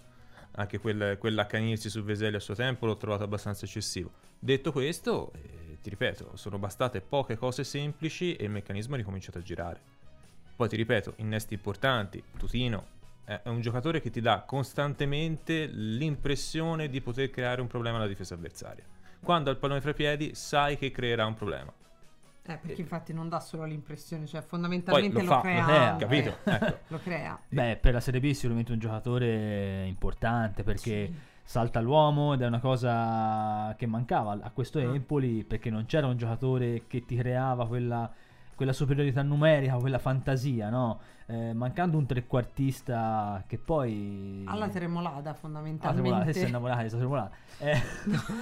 [0.56, 4.12] anche quel, quell'accanirsi su Veseli a suo tempo l'ho trovato abbastanza eccessivo.
[4.40, 9.38] Detto questo, eh, ti ripeto, sono bastate poche cose semplici e il meccanismo è ricominciato
[9.38, 9.82] a girare.
[10.56, 12.94] Poi ti ripeto, innesti importanti, Tutino
[13.26, 18.34] è un giocatore che ti dà costantemente l'impressione di poter creare un problema alla difesa
[18.34, 18.84] avversaria.
[19.22, 21.74] Quando ha il pallone fra i piedi sai che creerà un problema.
[22.46, 25.60] Eh, perché infatti non dà solo l'impressione, cioè Poi fondamentalmente lo lo, fa, crea.
[25.60, 26.04] lo crea, anche.
[26.06, 26.38] capito?
[26.66, 26.78] Ecco.
[26.88, 27.40] Lo crea.
[27.48, 31.14] Beh, per la Serie B sicuramente un giocatore importante perché Sì.
[31.44, 34.84] salta l'uomo ed è una cosa che mancava a questo Ah.
[34.94, 38.12] Empoli perché non c'era un giocatore che ti creava quella,
[38.56, 41.00] quella superiorità numerica, quella fantasia, no?
[41.26, 44.44] Eh, mancando un trequartista che poi...
[44.46, 46.02] Alla Tremolada Ah, fondamentalmente.
[46.02, 47.36] tremolata, adesso è innamorata di tremolata.
[47.60, 47.82] Eh,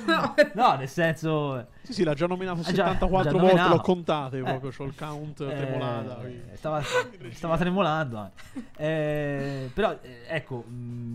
[0.07, 1.67] No, no, nel senso...
[1.83, 4.43] Sì, sì, l'ha già nominato Eh, già- 74 già volte, l'ho contate Eh.
[4.43, 6.15] proprio, c'ho il count Eh, tremolata.
[6.15, 6.41] quindi.
[6.55, 6.81] stava,
[7.29, 8.31] stava tremolando.
[8.77, 10.65] Eh, però eh, ecco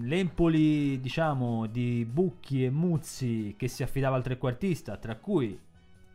[0.03, 5.59] l'Empoli diciamo di Bucchi e Muzzi che si affidava al trequartista tra cui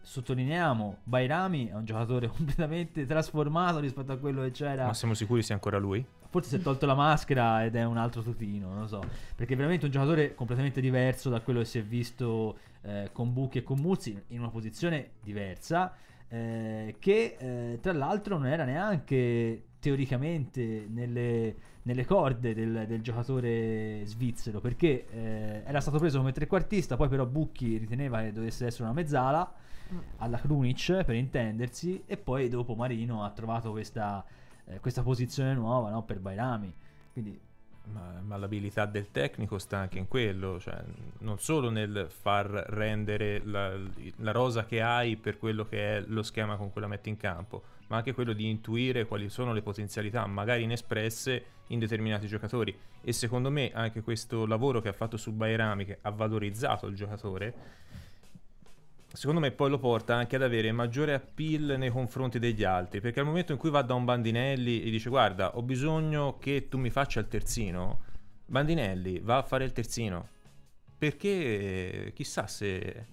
[0.02, 5.42] sottolineiamo Bairami è un giocatore completamente trasformato rispetto a quello che c'era Ma siamo sicuri
[5.44, 6.06] sia ancora lui?
[6.32, 9.04] forse si è tolto la maschera ed è un altro tutino, non lo so.
[9.36, 13.34] Perché è veramente un giocatore completamente diverso da quello che si è visto eh, con
[13.34, 15.94] Bucchi e con Muzzi in una posizione diversa.
[16.30, 24.04] eh, che eh, tra l'altro non era neanche teoricamente nelle, nelle corde del, del giocatore
[24.06, 28.84] svizzero perché eh, era stato preso come trequartista poi però Bucchi riteneva che dovesse essere
[28.84, 29.54] una mezzala
[30.18, 34.24] alla Krunic per intendersi e poi dopo Marino ha trovato questa,
[34.66, 36.74] eh, questa posizione nuova no, per Bairami
[37.14, 37.40] quindi
[37.92, 40.84] Ma, ma l'abilità del tecnico sta anche in quello, cioè
[41.22, 43.76] non solo nel far rendere la,
[44.18, 47.18] la rosa che hai per quello che è lo schema con cui la metti in
[47.18, 52.74] campo, ma anche quello di intuire quali sono le potenzialità magari inespresse in determinati giocatori.
[53.02, 56.96] E secondo me anche questo lavoro che ha fatto su Bairami, che ha valorizzato il
[56.96, 57.54] giocatore,
[59.14, 63.20] secondo me poi lo porta anche ad avere maggiore appeal nei confronti degli altri perché
[63.20, 66.78] al momento in cui va da un Bandinelli e dice guarda ho bisogno che tu
[66.78, 68.10] mi faccia il terzino
[68.52, 70.28] Bandinelli va a fare il terzino.
[70.98, 73.06] Perché chissà se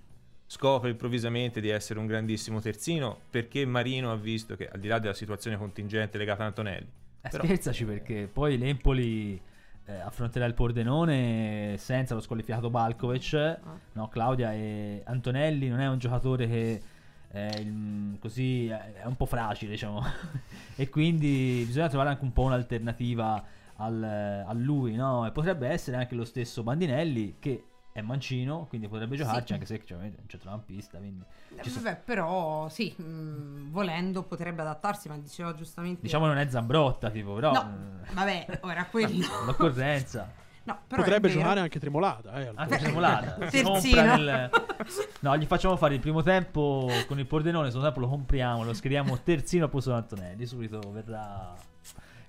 [0.46, 4.98] scopre improvvisamente di essere un grandissimo terzino perché Marino ha visto che al di là
[4.98, 6.86] della situazione contingente legata a Antonelli.
[7.22, 9.40] Eh, Però- scherzaci perché poi l'Empoli
[9.88, 13.58] eh, affronterà il Pordenone senza lo squalificato Balkovic
[13.92, 16.82] no, Claudia e Antonelli non è un giocatore che
[17.28, 20.02] è il- così è è un po' fragile diciamo
[20.76, 23.42] e quindi bisogna trovare anche un po' un'alternativa
[23.76, 24.02] al,
[24.46, 25.26] a lui no?
[25.26, 27.64] e potrebbe essere anche lo stesso Bandinelli che
[27.98, 29.52] è mancino quindi potrebbe giocarci Sì.
[29.52, 31.24] anche se chiaramente è un centrocampista quindi
[31.56, 36.00] Eh, ci Vabbè, però sì, mh, volendo potrebbe adattarsi, ma diceva giustamente...
[36.02, 37.76] diciamo non è Zambrotta tipo però No,
[38.08, 39.26] eh, vabbè, ora quello...
[39.46, 42.30] l'occorrenza No, Potrebbe giocare anche Tremolata.
[42.42, 42.76] Eh, Anche.
[42.76, 43.36] Tremolata.
[43.48, 43.70] Si Terzino.
[43.70, 44.50] compra nel-
[45.20, 48.74] No, gli facciamo fare il primo tempo con il Pordenone, secondo tempo lo compriamo, lo
[48.74, 51.54] scriviamo terzino al posto di Antonelli, subito verrà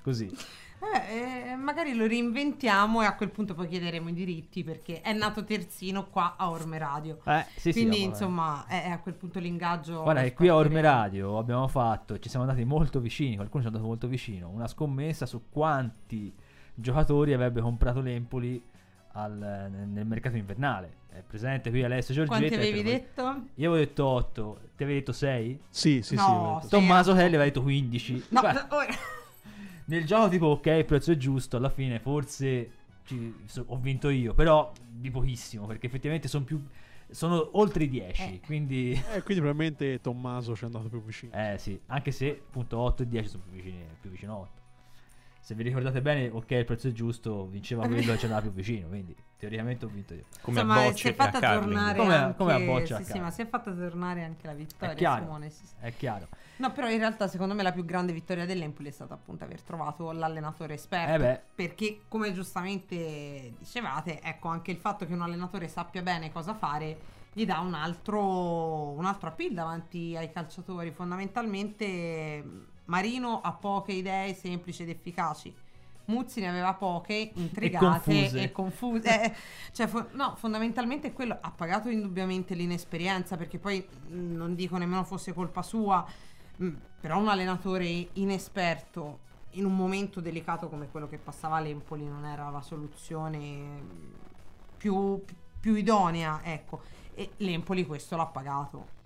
[0.01, 0.34] così.
[0.81, 5.11] Eh, eh, magari lo reinventiamo e a quel punto poi chiederemo i diritti perché è
[5.13, 7.19] nato terzino qua a Orme Radio.
[7.25, 8.09] Eh, sì, sì, Quindi vabbè.
[8.09, 10.03] insomma è, è a quel punto l'ingaggio.
[10.03, 10.79] Guarda qui a Orme.
[10.81, 14.67] Radio abbiamo fatto, ci siamo andati molto vicini, qualcuno ci è andato molto vicino, una
[14.67, 16.33] scommessa su quanti
[16.73, 18.63] giocatori avrebbe comprato l'Empoli
[19.13, 20.97] al- nel mercato invernale.
[21.09, 22.39] È presente qui Alessio Giorgetti.
[22.47, 23.21] Quanti avevi detto?
[23.55, 25.59] Io avevo detto 8, ti avevi detto 6?
[25.69, 26.65] Sì, sì, No, sì.
[26.67, 26.71] sì.
[26.71, 28.25] Tommaso Kelly aveva detto 15.
[28.29, 28.85] No, Guarda, ora-
[29.89, 32.71] nel gioco tipo ok il prezzo è giusto alla fine forse
[33.06, 36.62] ci- so- ho vinto io però di pochissimo perché effettivamente sono più
[37.12, 38.39] sono oltre i 10 Eh.
[38.45, 41.32] quindi Eh, quindi probabilmente Tommaso ci è andato più vicino.
[41.34, 44.59] eh sì anche se appunto 8 e 10 sono più vicini più vicino a 8
[45.49, 48.51] se vi ricordate bene ok il prezzo è giusto vinceva quello che ci andava più
[48.51, 51.39] vicino quindi teoricamente ho vinto io come Insomma, a si Bocce è e a fatta
[51.39, 52.38] tornare Come a- anche...
[52.38, 54.93] come a Boccia e a sì, sì, ma si è fatta tornare anche la vittoria
[54.93, 55.73] è chiaro Simone, sì, sì.
[55.79, 59.13] è chiaro No, però in realtà secondo me la più grande vittoria dell'Empoli è stata
[59.13, 61.23] appunto aver trovato l'allenatore esperto.
[61.23, 61.41] Eh.
[61.55, 66.97] Perché come giustamente dicevate, ecco anche il fatto che un allenatore sappia bene cosa fare
[67.31, 70.91] gli dà un altro, un altro appeal davanti ai calciatori.
[70.91, 72.43] Fondamentalmente
[72.89, 75.55] Marino ha poche idee semplici ed efficaci.
[76.05, 79.23] Muzzi ne aveva poche, intrigate e confuse.
[79.23, 79.33] Eh,
[79.71, 85.03] cioè, fo- no, fondamentalmente quello ha pagato indubbiamente l'inesperienza, perché poi mh, non dico nemmeno
[85.03, 86.03] fosse colpa sua,
[86.55, 86.69] mh,
[86.99, 92.49] però un allenatore inesperto in un momento delicato come quello che passava l'Empoli non era
[92.49, 93.81] la soluzione
[94.77, 95.23] più,
[95.59, 96.81] più idonea, ecco.
[97.13, 98.97] E l'Empoli questo l'ha pagato.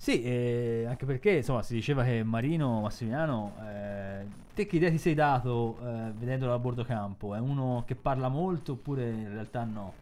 [0.00, 4.24] Sì, eh, anche perché insomma si diceva che Marino Massimiliano, eh,
[4.54, 7.34] te che idea ti sei dato eh, vedendolo a bordo campo?
[7.34, 9.92] È uno che parla molto oppure in realtà no?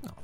[0.00, 0.14] No,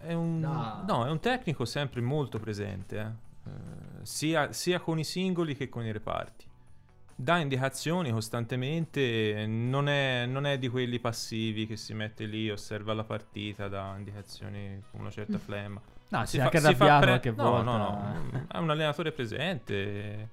[0.00, 0.82] è, è un, No.
[0.86, 3.26] no, è un tecnico sempre molto presente, eh.
[3.48, 6.44] Eh, sia, sia con i singoli che con i reparti.
[7.14, 12.94] Dà indicazioni costantemente, non è, non è di quelli passivi che si mette lì, osserva
[12.94, 15.80] la partita, dà indicazioni con una certa flemma.
[16.10, 17.62] No, si, Si è fa- anche arrabbiato pre- qualche no, volta.
[17.62, 20.28] no, no, è un allenatore presente.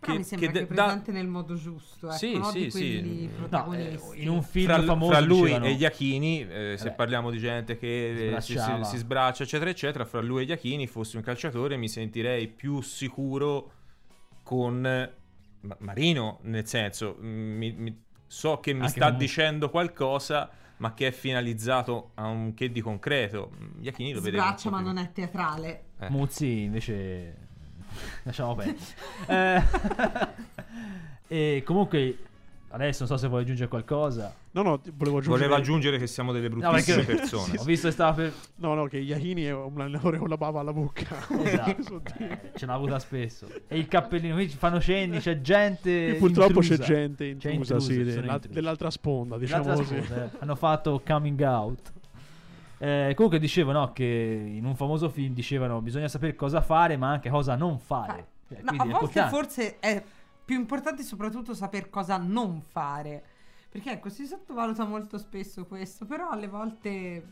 [0.00, 2.44] Però che- mi sembra che, che presente nel modo giusto, ecco, Sì, no?
[2.50, 3.00] sì, sì.
[3.00, 4.22] No, eh, protagonisti.
[4.22, 6.94] in un film fra, famoso fra lui dicevano- e Iachini, eh, se Vabbè.
[6.96, 10.86] parliamo di gente che eh, si, si- si sbraccia, eccetera, eccetera, fra lui e Iachini,
[10.86, 13.72] fossi un calciatore, mi sentirei più sicuro
[14.42, 15.10] con
[15.60, 20.48] Ma- Marino, nel senso, mm, mi- mi- so che mi Anche sta comunque- dicendo qualcosa,
[20.78, 23.50] ma che è finalizzato a un che di concreto.
[23.80, 25.84] Iachini lo un Sbraccia ma più- non è teatrale.
[26.00, 26.08] eh.
[26.10, 27.36] Muzzi invece
[28.24, 28.76] lasciamo perdere.
[29.26, 29.62] Eh,
[31.58, 32.18] e comunque
[32.70, 34.34] adesso non so se vuoi aggiungere qualcosa.
[34.50, 35.28] No, no, volevo aggiungere...
[35.44, 37.54] Voleva aggiungere che siamo delle No, bruttissime perché- persone.
[37.58, 40.60] Ho visto che stava per No, no, che Iachini è un allenatore con la bava
[40.60, 41.06] alla bocca.
[41.42, 42.02] Esatto.
[42.18, 43.46] Eh, ce l'ha avuta spesso.
[43.68, 46.08] E il cappellino, qui ci fanno cenni, c'è gente.
[46.10, 46.76] Qui purtroppo intrusa.
[46.76, 49.84] c'è gente C'è intrusa, intrusa, sì, della- dell'altra sponda, diciamo così.
[50.00, 51.92] scusa, eh, Hanno fatto coming out.
[52.78, 57.10] Eh, comunque dicevo no, che in un famoso film dicevano bisogna sapere cosa fare ma
[57.10, 58.26] anche cosa non fare.
[58.48, 59.30] No, quindi a è volte importante.
[59.34, 60.02] forse è
[60.48, 63.22] più importante soprattutto saper cosa non fare.
[63.68, 67.22] Perché ecco, si sottovaluta molto spesso questo, però alle volte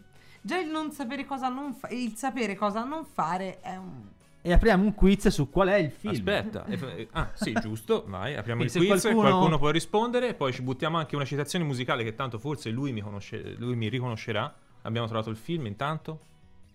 [0.43, 4.03] già il non sapere cosa non fare, il sapere cosa non fare è un...
[4.43, 6.13] E apriamo un quiz su qual è il film.
[6.13, 9.59] Aspetta, e fa- e- ah sì, giusto, vai, apriamo il Se quiz, qualcuno- qualcuno...
[9.59, 13.55] può rispondere, poi ci buttiamo anche una citazione musicale che tanto forse lui mi, conosce,
[13.57, 14.55] lui mi riconoscerà.
[14.83, 16.21] Abbiamo trovato il film intanto?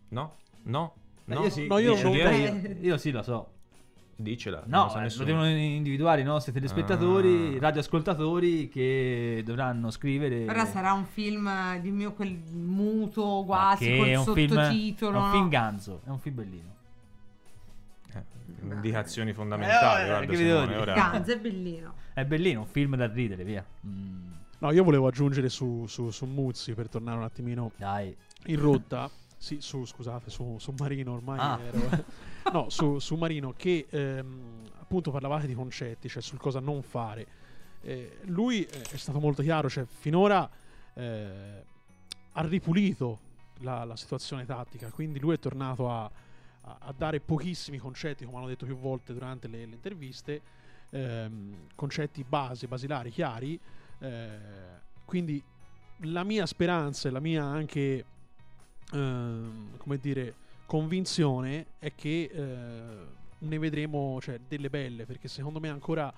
[0.07, 0.37] No?
[0.63, 0.95] No?
[1.27, 1.43] Eh, No?
[1.43, 3.51] io sì, No, io io, io sì lo so.
[4.15, 4.61] Dicela.
[4.67, 7.59] No, non sa eh, lo devono individuare i nostri telespettatori, Ah.
[7.59, 10.45] radioascoltatori che dovranno scrivere.
[10.47, 14.63] Ora sarà un film eh, di mio quel muto quasi col è un film, è
[14.65, 15.17] sottotitolo.
[15.17, 15.31] un no?
[15.31, 16.69] film ganzo, è un film bellino.
[18.13, 18.23] Eh,
[18.63, 20.93] indicazioni fondamentali, Eh, guarda che Simone, ora...
[20.93, 21.93] Ganzo è bellino.
[22.13, 23.65] È bellino, un film da ridere, via.
[23.87, 28.15] Mm, No, io volevo aggiungere su, su, su Muzzi per tornare un attimino dai.
[28.45, 29.09] in rotta.
[29.41, 31.59] Sì, su, scusate, su, su Marino ormai Ah.
[31.59, 32.05] ero-
[32.53, 37.25] No, su, su Marino che ehm, appunto parlavate di concetti, cioè sul cosa non fare.
[37.81, 40.47] Eh, lui eh, è stato molto chiaro, cioè finora
[40.93, 41.63] eh,
[42.33, 43.19] ha ripulito
[43.61, 48.37] la, la situazione tattica, quindi lui è tornato a, a- a dare pochissimi concetti, come
[48.37, 50.41] hanno detto più volte durante le, le interviste,
[50.91, 53.59] ehm, concetti base, basilari, chiari.
[53.97, 54.37] eh,
[55.05, 55.43] quindi
[56.05, 58.05] la mia speranza e la mia anche
[58.91, 60.33] ehm, come dire
[60.65, 66.13] convinzione è che eh, ne vedremo cioè, delle belle perché secondo me ancora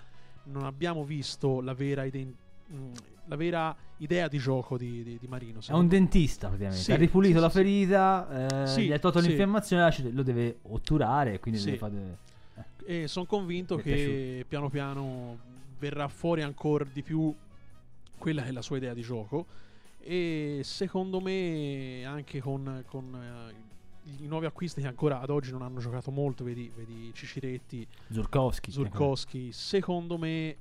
[0.45, 2.35] non abbiamo visto la vera, iden-
[2.73, 2.91] mm,
[3.25, 6.83] la vera idea di gioco di, di- di Marino È un dentista praticamente.
[6.83, 11.39] Sì, ha ripulito sì, la ferita, eh, Sì, gli ha tolto l'infiammazione, lo deve otturare.
[11.39, 12.17] Quindi deve fare.
[12.85, 15.37] e sono convinto che piano piano
[15.79, 17.33] verrà fuori ancora di più
[18.17, 19.45] quella che è la sua idea di gioco
[20.05, 25.61] e secondo me anche con, con, eh, i nuovi acquisti che ancora ad oggi non
[25.61, 28.69] hanno giocato molto vedi, vedi Ciciretti Zurkowski.
[28.69, 30.57] Zurkowski secondo me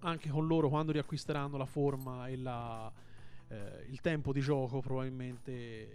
[0.00, 2.92] anche con loro quando riacquisteranno la forma e la,
[3.48, 5.88] eh, il tempo di gioco probabilmente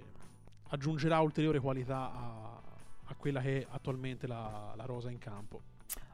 [0.69, 2.61] aggiungerà ulteriore qualità a,
[3.03, 5.61] a quella che è attualmente la, la rosa in campo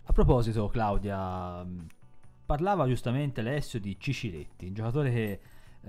[0.04, 1.88] A proposito, Claudia, mh,
[2.46, 5.40] parlava giustamente Alessio di Ciciretti, un giocatore che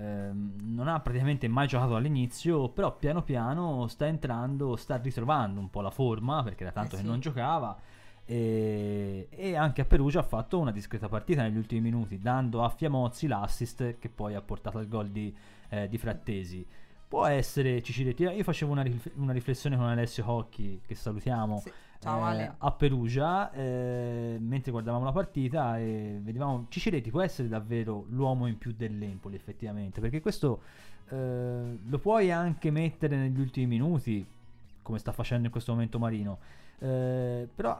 [0.03, 5.81] non ha praticamente mai giocato all'inizio, però piano piano sta entrando, sta ritrovando un po'
[5.81, 7.09] la forma, perché era tanto Eh che sì.
[7.09, 7.77] non giocava.
[8.25, 12.69] E, e anche a Perugia ha fatto una discreta partita negli ultimi minuti, dando a
[12.69, 15.35] Fiamozzi l'assist che poi ha portato al gol di,
[15.69, 16.65] eh, di Frattesi.
[17.07, 18.21] Può essere Ciciretti.
[18.23, 21.71] Io facevo una, rif- una riflessione con Alessio Cocchi, che salutiamo Sì.
[21.99, 22.55] Ciao eh, Ale.
[22.57, 28.57] a Perugia eh, mentre guardavamo la partita e vedevamo Ciciretti può essere davvero l'uomo in
[28.57, 30.61] più dell'Empoli effettivamente perché questo
[31.09, 34.25] eh, lo puoi anche mettere negli ultimi minuti
[34.81, 36.39] come sta facendo in questo momento Marino.
[36.79, 37.79] Eh, però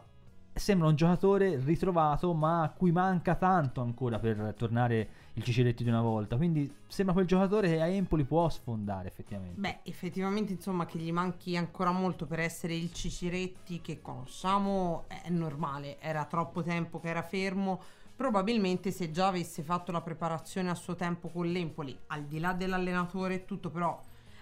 [0.60, 5.90] sembra un giocatore ritrovato, ma a cui manca tanto ancora per tornare il Ciciretti di
[5.90, 6.36] una volta.
[6.36, 9.60] Quindi sembra quel giocatore che a Empoli può sfondare effettivamente.
[9.60, 15.30] Beh, effettivamente, insomma, che gli manchi ancora molto per essere il Ciciretti che conosciamo è
[15.30, 16.00] normale.
[16.00, 17.82] Era troppo tempo che era fermo.
[18.16, 22.52] Probabilmente se già avesse fatto la preparazione a suo tempo con l'Empoli, al di là
[22.52, 23.98] dell'allenatore e tutto, però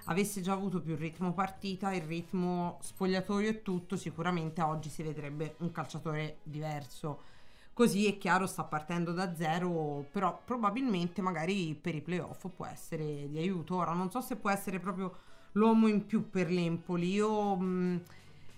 [0.07, 5.55] avesse già avuto più ritmo partita, il ritmo spogliatoio e tutto, sicuramente oggi si vedrebbe
[5.59, 7.35] un calciatore diverso.
[7.73, 13.29] Così è chiaro, sta partendo da zero, però probabilmente magari per i playoff può essere
[13.29, 13.75] di aiuto.
[13.75, 15.15] Ora non so se può essere proprio
[15.53, 17.11] l'uomo in più per l'Empoli.
[17.13, 18.01] Io, mh,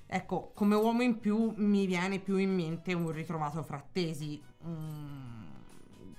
[0.08, 4.42] ecco, come uomo in più mi viene più in mente un ritrovato Frattesi.
[4.66, 5.29] Mm,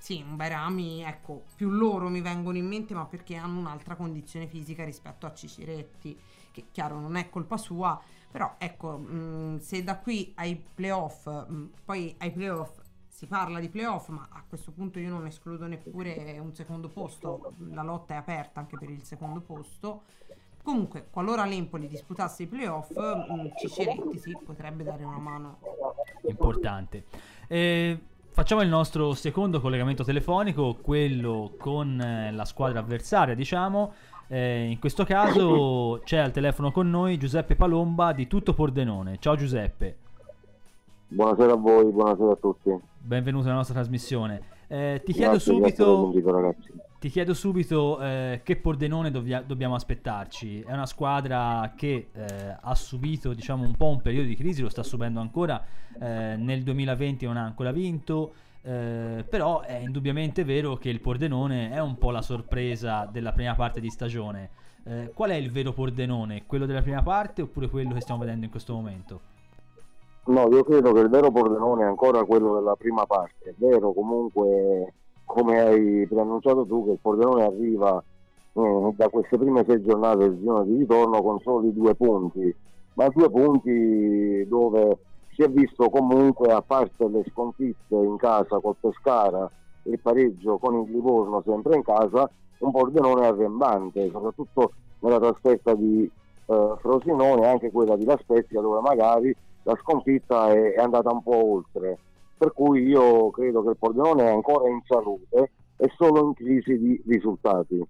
[0.01, 4.47] sì, un Bairami, ecco, più loro mi vengono in mente, ma perché hanno un'altra condizione
[4.47, 9.99] fisica rispetto a Ciciretti, che chiaro non è colpa sua, però ecco, mh, se da
[9.99, 14.97] qui ai playoff, mh, poi ai playoff si parla di playoff, ma a questo punto
[14.97, 19.39] io non escludo neppure un secondo posto, la lotta è aperta anche per il secondo
[19.39, 20.01] posto.
[20.63, 25.59] Comunque, qualora l'Empoli disputasse i playoff, mh, Ciciretti sì, potrebbe dare una mano.
[26.23, 27.05] Importante.
[27.47, 27.99] Eh,
[28.33, 33.91] Facciamo il nostro secondo collegamento telefonico, quello con eh, la squadra avversaria, diciamo.
[34.27, 39.17] Eh, in questo caso c'è al telefono con noi Giuseppe Palomba di Tutto Pordenone.
[39.19, 39.97] Ciao Giuseppe.
[41.09, 42.73] Buonasera a voi, buonasera a tutti.
[42.99, 44.50] Benvenuto alla nostra trasmissione.
[44.71, 50.61] Eh, ti, chiedo grazie, subito, grazie ti chiedo subito eh, che Pordenone dovia- dobbiamo aspettarci.
[50.61, 54.69] È una squadra che eh, ha subito diciamo, un po' un periodo di crisi, lo
[54.69, 55.61] sta subendo ancora.
[55.99, 58.33] Eh, nel 2020 non ha ancora vinto.
[58.61, 63.55] Eh, però è indubbiamente vero che il Pordenone è un po' la sorpresa della prima
[63.55, 64.51] parte di stagione.
[64.83, 66.45] Eh, qual è il vero Pordenone?
[66.45, 69.30] Quello della prima parte oppure quello che stiamo vedendo in questo momento?
[70.23, 73.49] No, io credo che il vero Pordenone è ancora quello della prima parte.
[73.49, 74.93] È vero comunque,
[75.25, 78.01] come hai preannunciato tu, che il Pordenone arriva
[78.53, 82.55] eh, da queste prime sei giornate del girone di ritorno con soli due punti,
[82.93, 84.97] ma due punti dove
[85.31, 89.49] si è visto comunque, a parte le sconfitte in casa col Pescara
[89.83, 95.73] e il pareggio con il Livorno sempre in casa, un Pordenone arrembante, soprattutto nella trasferta
[95.73, 96.03] di
[96.45, 101.11] eh, Frosinone e anche quella di La Spezia dove magari la sconfitta è, è, andata
[101.11, 101.97] un po' oltre.
[102.37, 106.77] Per cui io credo che il Pordenone è ancora in salute e solo in crisi
[106.77, 107.85] di risultati.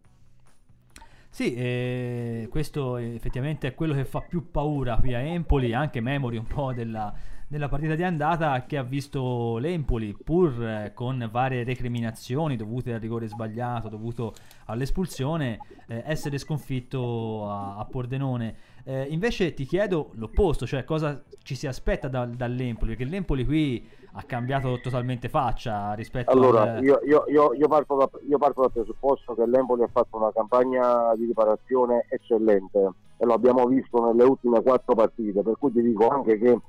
[1.29, 6.35] Sì, eh, questo effettivamente è quello che fa più paura qui a Empoli, anche Memori
[6.35, 7.13] un po' della,
[7.47, 12.99] della partita di andata che ha visto l'Empoli, pur eh, con varie recriminazioni dovute al
[12.99, 14.33] rigore sbagliato, dovuto
[14.65, 18.55] all'espulsione, eh, essere sconfitto a, a Pordenone.
[18.83, 23.87] Eh, invece ti chiedo l'opposto, cioè cosa ci si aspetta da, dall'Empoli, perché l'Empoli qui
[24.13, 26.83] ha cambiato totalmente faccia rispetto allora, al...
[26.83, 30.31] io, io, io, io, parto da, io parto dal presupposto che l'Empoli ha fatto una
[30.33, 35.81] campagna di riparazione eccellente e lo abbiamo visto nelle ultime quattro partite, per cui ti
[35.81, 36.59] dico anche che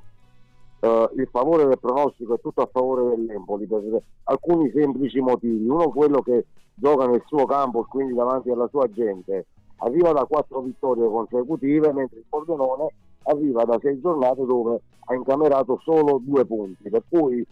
[0.82, 5.64] Uh, il favore del pronostico è tutto a favore dell'Empoli per alcuni semplici motivi.
[5.68, 9.46] Uno quello che gioca nel suo campo e quindi davanti alla sua gente
[9.83, 12.93] arriva da quattro vittorie consecutive, mentre il Pordenone
[13.24, 17.45] arriva da sei giornate dove ha incamerato solo due punti, per cui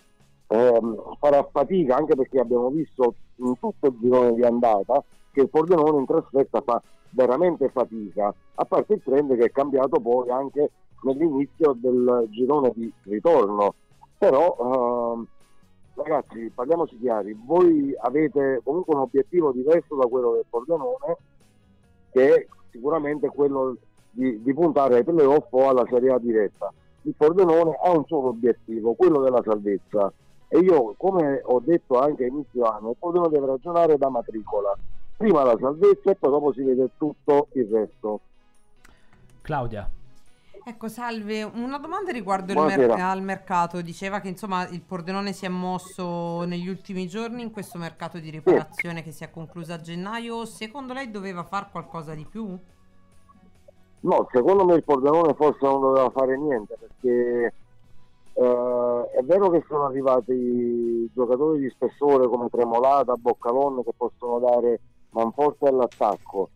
[0.49, 5.03] ehm, farà fatica anche perché abbiamo visto in tutto il girone di andata
[5.33, 10.01] che il Pordenone in trasferta fa veramente fatica, a parte il trend che è cambiato
[10.01, 10.71] poi anche
[11.03, 13.75] nell'inizio del girone di ritorno.
[14.19, 15.27] Però ehm,
[15.95, 21.17] ragazzi, parliamoci chiari, voi avete comunque un obiettivo diverso da quello del Pordenone
[22.11, 23.77] che è sicuramente quello
[24.11, 26.73] di, di puntare ai playoff o alla Serie A diretta.
[27.03, 30.13] Il Pordenone ha un solo obiettivo, quello della salvezza.
[30.49, 34.77] E io, come ho detto anche inizio anno, il Pordenone deve ragionare da matricola.
[35.17, 38.21] Prima la salvezza e poi dopo si vede tutto il resto.
[39.43, 39.89] Claudia.
[40.71, 43.81] Ecco, salve, una domanda riguardo mer- al mercato.
[43.81, 48.31] Diceva che insomma il Pordenone si è mosso negli ultimi giorni in questo mercato di
[48.31, 49.03] riparazione sì.
[49.03, 50.45] che si è concluso a gennaio.
[50.45, 52.57] Secondo lei doveva fare qualcosa di più?
[54.03, 57.53] No, secondo me il Pordenone forse non doveva fare niente perché
[58.33, 64.81] eh, è vero che sono arrivati giocatori di spessore come Tremolata, Boccalon che possono dare
[65.11, 66.51] manforte all'attacco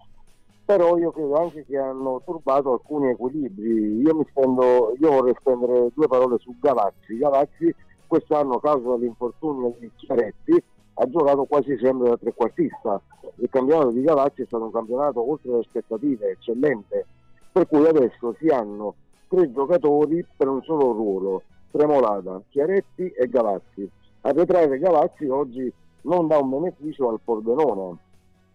[0.65, 4.01] però io credo anche che hanno turbato alcuni equilibri.
[4.01, 7.19] Io, spendo, io vorrei spendere due parole su Gavazzi.
[7.19, 7.75] Gavazzi
[8.07, 10.63] quest'anno, a causa dell'infortunio di Chiaretti,
[10.95, 13.01] ha giocato quasi sempre da trequartista.
[13.37, 17.07] Il campionato di Gavazzi è stato un campionato oltre le aspettative, eccellente,
[17.53, 18.95] per cui adesso si hanno
[19.29, 23.91] tre giocatori per un solo ruolo, Tremolata, Chiaretti e Gavazzi.
[24.23, 25.71] Arretrare Gavazzi oggi
[26.03, 27.99] non dà un beneficio al Pordenone.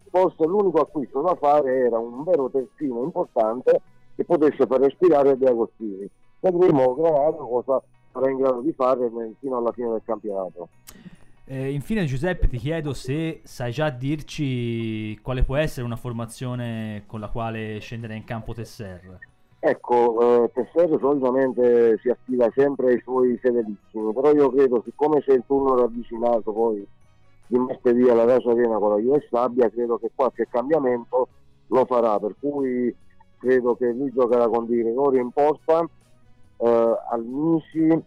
[0.09, 3.81] Forse l'unico acquisto da fare era un vero terzino importante
[4.15, 6.09] che potesse far respirare De Agostini.
[6.39, 7.81] Vedremo Granato cosa
[8.11, 10.69] sarà in grado di fare fino alla fine del campionato.
[11.45, 17.19] Eh, infine Giuseppe ti chiedo se sai già dirci quale può essere una formazione con
[17.19, 19.17] la quale scendere in campo Tesser.
[19.57, 25.33] Ecco, eh, Tesser solitamente si affida sempre ai suoi fedelissimi, però io credo, siccome c'è
[25.33, 26.87] il turno ravvicinato poi
[27.49, 31.27] di martedì alla Rosa Arena con la Juve Sabbia, credo che qualche cambiamento
[31.67, 32.95] lo farà, per cui
[33.39, 35.83] credo che lui giocherà con Di Gregorio in porta,
[36.57, 38.03] eh, Almisi,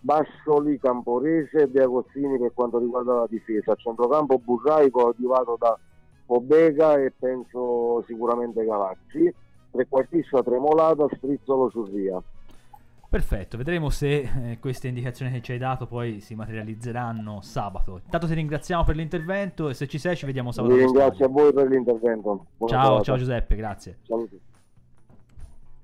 [0.00, 3.72] Bassoli, Camporese e De Agostini per quanto riguarda la difesa.
[3.72, 5.78] A centrocampo Burraico arrivato da
[6.26, 9.34] Pobega e penso sicuramente Gavazzi.
[9.70, 12.22] Trequartista Tremolata, Strizzolo Surria.
[13.10, 18.02] Perfetto, vedremo se eh, queste indicazioni che ci hai dato poi si materializzeranno sabato.
[18.04, 20.76] Intanto ti ringraziamo per l'intervento e se ci sei ci vediamo sabato.
[20.76, 22.46] Vi ringrazio a voi per l'intervento.
[22.56, 23.02] Buona ciao, serata.
[23.02, 23.98] ciao Giuseppe, grazie.
[24.02, 24.40] Saluti.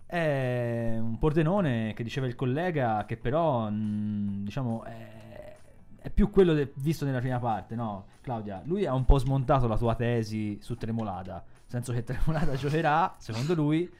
[0.07, 5.57] È un Pordenone che diceva il collega che però mh, diciamo è,
[6.03, 8.05] è, più quello de- visto nella prima parte, no?
[8.21, 12.55] Claudia, lui ha un po' smontato la tua tesi su Tremolada, nel senso che Tremolada
[12.55, 13.93] giocherà, secondo lui,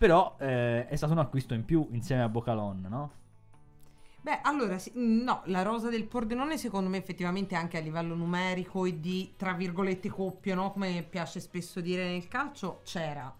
[0.00, 3.10] però eh, è stato un acquisto in più insieme a Bocalon, no?
[4.22, 8.98] Beh, allora, no, la rosa del Pordenone secondo me effettivamente anche a livello numerico e
[8.98, 10.72] di, tra virgolette, coppia, no?
[10.72, 13.30] Come piace spesso dire nel calcio, c'era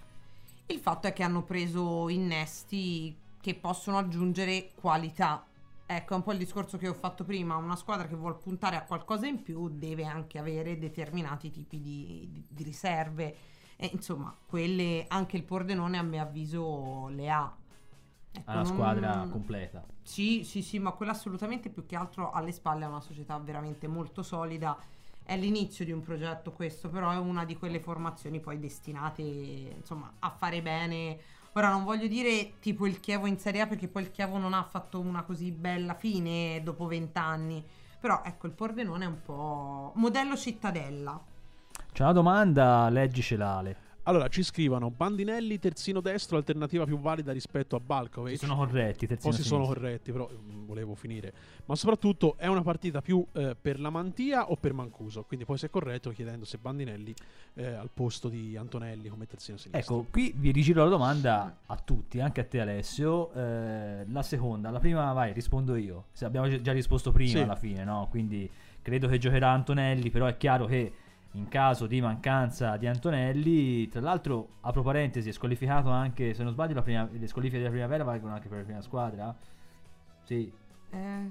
[0.67, 5.47] il fatto è che hanno preso innesti che possono aggiungere qualità.
[5.87, 8.77] Ecco, è un po' il discorso che ho fatto prima, una squadra che vuole puntare
[8.77, 13.37] a qualcosa in più deve anche avere determinati tipi di, di, di riserve.
[13.83, 17.57] E, insomma, quelle anche il Pordenone a mio avviso le ha.
[18.33, 18.73] Ecco, ha una non...
[18.73, 19.85] squadra completa.
[20.03, 23.89] Sì, sì, sì, ma quella assolutamente più che altro alle spalle è una società veramente
[23.89, 24.79] molto solida
[25.31, 30.13] è l'inizio di un progetto questo, però è una di quelle formazioni poi destinate insomma,
[30.19, 31.19] a fare bene.
[31.53, 34.55] Ora non voglio dire tipo il Chievo in Serie A perché poi il Chievo non
[34.55, 37.65] ha fatto una così bella fine dopo vent'anni,
[38.01, 41.30] però ecco il Pordenone è un po' modello cittadella.
[41.93, 43.89] C'è una domanda, leggicela Ale.
[44.05, 48.39] Allora, ci scrivono Bandinelli, terzino destro, alternativa più valida rispetto a Balkovic.
[48.39, 51.33] Si sono corretti, terzino si sono corretti, però mh, mm, volevo finire.
[51.67, 55.23] Ma soprattutto è una partita più eh, per la Mantia o per Mancuso?
[55.25, 57.15] Quindi poi si è corretto chiedendo se Bandinelli
[57.55, 59.99] eh, al posto di Antonelli come terzino sinistro.
[59.99, 63.33] Ecco, qui vi rigiro la domanda a tutti, anche a te Alessio.
[63.35, 66.07] Eh, la seconda, la prima vai, rispondo io.
[66.13, 67.39] Se abbiamo già risposto prima sì.
[67.39, 68.09] alla fine, no?
[68.11, 70.93] Quindi credo che giocherà Antonelli, però è chiaro che
[71.33, 73.89] in caso di mancanza di Antonelli.
[73.89, 78.05] Tra l'altro, apro parentesi, è squalificato anche, se non sbaglio, prima, le squalifiche della primavera
[78.05, 79.37] valgono anche per la prima squadra?
[80.25, 80.53] Sì.
[80.91, 81.31] Eh.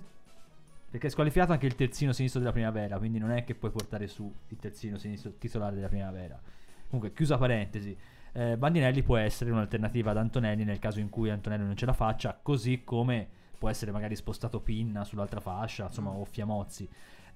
[0.89, 4.07] Perché è squalificato anche il terzino sinistro della primavera, quindi non è che puoi portare
[4.07, 6.39] su il terzino sinistro titolare della primavera.
[6.87, 7.95] Comunque, chiusa parentesi.
[8.31, 11.93] Eh, Bandinelli può essere un'alternativa ad Antonelli nel caso in cui Antonelli non ce la
[11.93, 13.27] faccia, così come
[13.57, 16.89] può essere magari spostato Pinna sull'altra fascia, insomma, o Fiamozzi.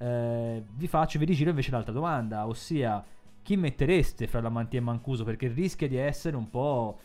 [0.04, 3.02] Eh, vi faccio, vi rigiro invece l'altra domanda, ossia
[3.42, 5.24] chi mettereste fra la Mantia e Mancuso?
[5.24, 7.00] Perché rischia di essere un po'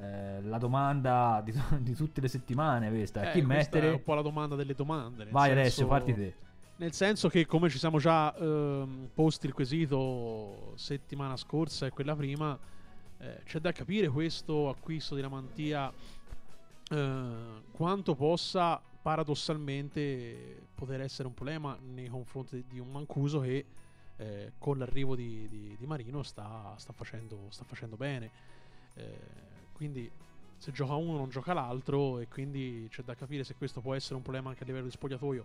[0.00, 3.20] eh, la domanda di, di, tutte le settimane questa.
[3.20, 3.88] Eh, chi questa mettere?
[3.90, 5.26] È un po' la domanda delle domande.
[5.26, 6.34] Vai senso, Alessio, parti te.
[6.76, 12.16] Nel senso che come ci siamo già ehm, posti il quesito settimana scorsa e quella
[12.16, 12.58] prima,
[13.18, 15.92] eh, c'è da capire questo acquisto di Lamantia
[16.90, 17.30] eh,
[17.72, 23.64] quanto possa paradossalmente poter essere un problema nei confronti di un Mancuso che
[24.16, 28.30] eh, con l'arrivo di, di, di Marino sta, sta, facendo, sta, facendo, bene.
[28.94, 29.18] Eh,
[29.72, 30.10] quindi
[30.56, 34.16] se gioca uno non gioca l'altro e quindi c'è da capire se questo può essere
[34.16, 35.44] un problema anche a livello di spogliatoio.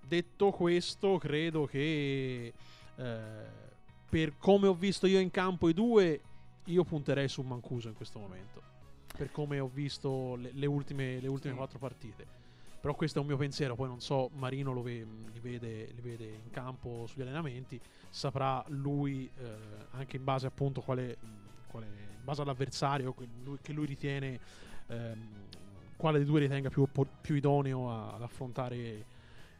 [0.00, 2.52] Detto questo, credo che
[2.96, 3.46] eh,
[4.08, 6.20] per come ho visto io in campo i due,
[6.66, 8.62] io punterei su Mancuso in questo momento.
[9.16, 12.41] Per come ho visto le, le ultime, le ultime quattro partite
[12.82, 16.24] però questo è un mio pensiero, poi non so, Marino ve- li, vede, li, vede,
[16.24, 17.80] in campo sugli allenamenti,
[18.10, 21.16] saprà lui, eh, anche in base appunto quale,
[21.68, 24.40] quale, in base all'avversario che lui ritiene,
[24.88, 25.46] ehm,
[25.94, 26.84] quale dei due ritenga più,
[27.20, 29.06] più idoneo ad affrontare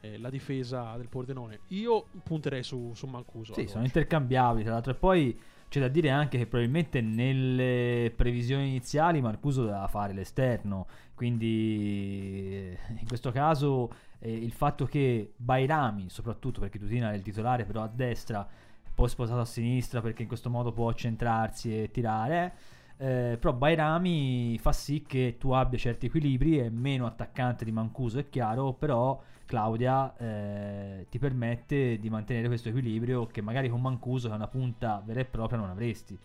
[0.03, 1.61] eh, la difesa del Pordenone.
[1.68, 3.55] Io punterei su, su Mancuso.
[3.55, 8.68] Sì, sono intercambiabili tra l'altro e poi c'è da dire anche che probabilmente nelle previsioni
[8.68, 16.11] iniziali Marcuso doveva fare l'esterno, quindi eh, in questo caso eh, il fatto che Bairami,
[16.11, 18.46] soprattutto perché Tutina è il titolare però a destra,
[18.94, 22.53] poi sposato a sinistra perché in questo modo può centrarsi e tirare,
[22.97, 28.18] Eh, però Bairami fa sì che tu abbia certi equilibri, è meno attaccante di Mancuso,
[28.18, 34.28] è chiaro, però Claudia eh, ti permette di mantenere questo equilibrio che magari con Mancuso,
[34.28, 36.18] che è una punta vera e propria, non avresti.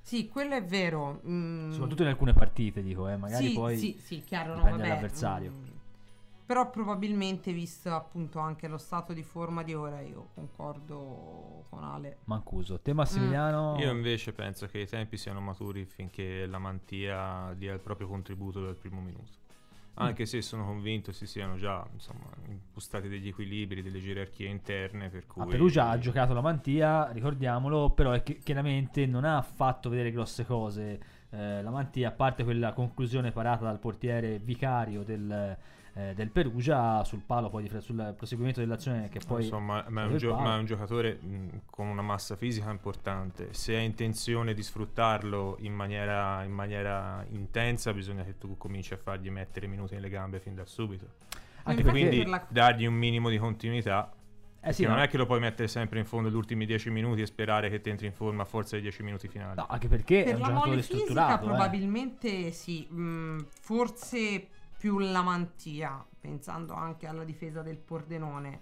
[0.00, 1.20] Sì, quello è vero.
[1.26, 4.82] mm, Soprattutto in alcune partite, dico, eh, magari sì, poi sì, sì, chiaro, no, dipende
[4.82, 5.50] vabbè, dall'avversario.
[5.52, 5.64] mm,
[6.52, 12.18] però probabilmente, visto appunto anche lo stato di forma di ora, io concordo con Ale.
[12.24, 12.78] Mancuso.
[12.78, 13.76] Te Massimiliano?
[13.78, 18.62] Io invece penso che i tempi siano maturi finché la mantia dia il proprio contributo
[18.62, 19.30] dal primo minuto.
[19.94, 25.08] Anche se sono convinto si siano già insomma, impostati degli equilibri, delle gerarchie interne.
[25.08, 29.40] Per cui A Perugia ha giocato la Mantia, ricordiamolo, però è che chiaramente non ha
[29.40, 31.00] fatto vedere grosse cose.
[31.30, 35.56] Eh, la Mantia, a parte quella conclusione parata dal portiere vicario del,
[35.94, 39.42] eh, del Perugia sul palo, poi di fre- sul proseguimento dell'azione che poi...
[39.42, 43.52] Insomma, ma è, un gio- ma è un giocatore mh, con una massa fisica importante.
[43.52, 48.96] Se hai intenzione di sfruttarlo in maniera, in maniera intensa, bisogna che tu cominci a
[48.96, 51.06] fargli mettere minuti nelle gambe fin da subito.
[51.64, 51.82] Anche.
[51.84, 54.12] Quindi per la- dargli un minimo di continuità.
[54.64, 56.88] Eh sì, non no, è che lo puoi mettere sempre in fondo gli ultimi 10
[56.90, 59.56] minuti e sperare che ti entri in forma a forza dei 10 minuti finali.
[59.56, 61.44] no, anche perché è Per un la giocatore mole fisica strutturato.
[61.44, 61.46] eh.
[61.48, 64.46] probabilmente sì, mm, forse
[64.82, 68.60] più la mantia, pensando anche alla difesa del Pordenone.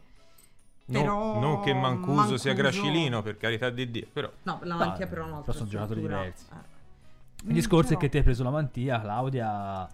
[0.84, 4.74] Non- Però non che Mancuso, sia Mancuso- grascilino, per carità di Dio, però No, la
[4.74, 6.44] No, mantia però è un'altra però sono giocatori diversi.
[6.52, 7.46] Eh.
[7.46, 9.88] Il discorso Mm, è che te hai preso la mantia, Claudia,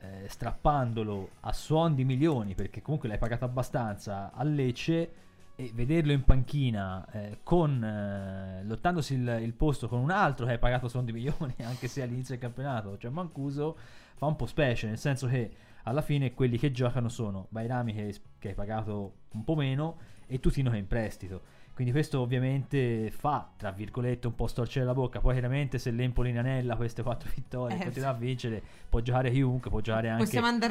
[0.00, 5.12] eh, strappandolo a suon di milioni, perché comunque l'hai pagato abbastanza a Lecce,
[5.54, 10.52] e vederlo in panchina eh, con, eh, lottandosi il, il posto con un altro che
[10.52, 13.76] hai pagato a suon di milioni, anche se all'inizio del campionato, cioè Mancuso,
[14.16, 18.14] fa un po' specie, nel senso che alla fine quelli che giocano sono Bairami che,
[18.38, 21.56] che hai pagato un po' meno e Tutino che è in prestito.
[21.78, 25.20] Quindi questo ovviamente fa, tra virgolette, un po' storcere la bocca.
[25.20, 29.70] Poi chiaramente se l'Empoli inanella queste quattro vittorie Eh, continua a vincere, può giocare chiunque,
[29.70, 30.24] può giocare anche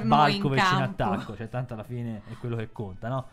[0.03, 0.41] noi in
[0.76, 3.26] in, attacco, cioè tanto alla fine è quello che conta, no?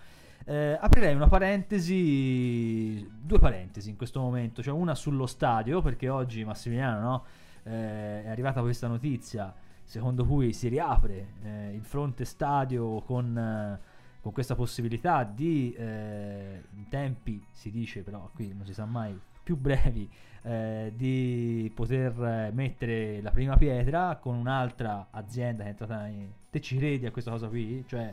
[0.45, 6.45] Eh, aprirei una parentesi, due parentesi in questo momento, cioè una sullo stadio, perché oggi
[6.45, 7.25] Massimiliano no,
[7.65, 9.53] eh, è arrivata questa notizia
[9.85, 13.81] secondo cui si riapre eh, il fronte stadio con, eh,
[14.21, 19.19] con questa possibilità di, eh, in tempi si dice però qui non si sa mai,
[19.43, 20.11] più brevi,
[20.43, 26.29] eh, di poter eh, mettere la prima pietra con un'altra azienda che è entrata in...
[26.51, 27.85] Te ci credi a questa cosa qui?
[27.87, 28.13] Cioè,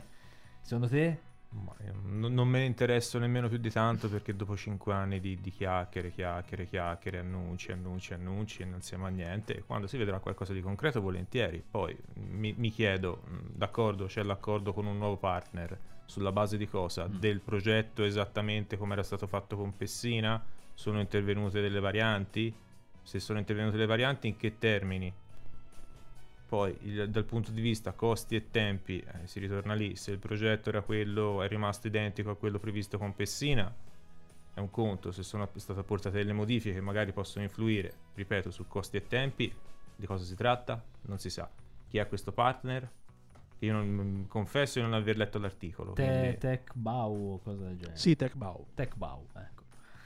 [0.60, 1.30] secondo te?
[1.84, 5.38] Io non, non me ne interesso nemmeno più di tanto perché dopo 5 anni di,
[5.40, 10.18] di chiacchiere, chiacchiere, chiacchiere, annunci, annunci, annunci e non siamo a niente, quando si vedrà
[10.18, 11.62] qualcosa di concreto volentieri.
[11.68, 16.66] Poi mi, mi chiedo, mh, d'accordo, c'è l'accordo con un nuovo partner, sulla base di
[16.66, 17.08] cosa?
[17.08, 17.14] Mm.
[17.16, 20.42] Del progetto esattamente come era stato fatto con Pessina?
[20.74, 22.54] Sono intervenute delle varianti?
[23.02, 25.12] Se sono intervenute le varianti in che termini?
[26.52, 30.18] Poi il- dal punto di vista costi e tempi eh, si ritorna lì, se il
[30.18, 33.74] progetto era quello, è rimasto identico a quello previsto con Pessina,
[34.52, 38.68] è un conto, se sono state apportate delle modifiche che magari possono influire, ripeto, su
[38.68, 39.50] costi e tempi,
[39.96, 40.84] di cosa si tratta?
[41.06, 41.48] Non si sa.
[41.88, 42.86] Chi è questo partner?
[43.60, 45.94] Io non, confesso di non aver letto l'articolo.
[45.94, 47.96] Te, quindi- Tech Bau o cosa del genere?
[47.96, 48.66] Sì, Tech Bau.
[48.74, 49.61] Tech Bau, ecco.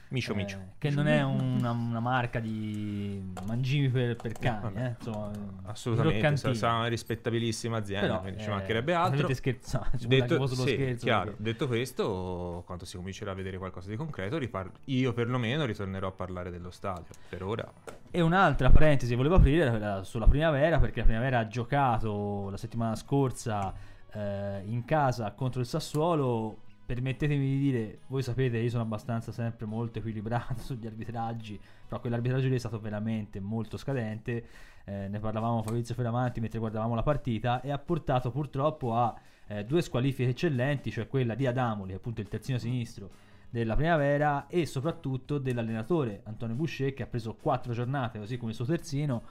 [0.09, 0.57] Micio Eh, micio.
[0.77, 4.85] che non è una, una marca di mangimi per, per cani, Vabbè.
[4.85, 5.31] eh, insomma,
[5.65, 6.55] Assolutamente, sa- croccantini.
[6.55, 9.17] sarà una rispettabilissima azienda, Però, quindi ci eh, mancherebbe altro.
[9.19, 11.05] Avete scherzato, ci Detto, sì, scherzo.
[11.05, 11.25] chiaro.
[11.31, 16.07] perché- Detto questo, quando si comincerà a vedere qualcosa di concreto, ripar- io perlomeno ritornerò
[16.07, 17.13] a parlare dello stadio.
[17.27, 17.69] Per ora,
[18.09, 23.73] E un'altra parentesi volevo aprire sulla primavera, perché la primavera ha giocato la settimana scorsa
[24.13, 26.59] eh, in casa contro il Sassuolo.
[26.87, 32.47] Permettetemi di dire, voi sapete, io sono abbastanza sempre molto equilibrato sugli arbitraggi, però quell'arbitraggio
[32.47, 34.45] lì è stato veramente molto scadente.
[34.85, 39.13] eh, ne parlavamo Fabrizio Feramanti mentre guardavamo la partita e ha portato purtroppo a
[39.47, 43.09] eh, due squalifiche eccellenti, cioè quella di Adamoli, appunto il terzino sinistro
[43.49, 48.55] della primavera e soprattutto dell'allenatore Antonio Boucher che ha preso quattro giornate così come il
[48.55, 49.23] suo terzino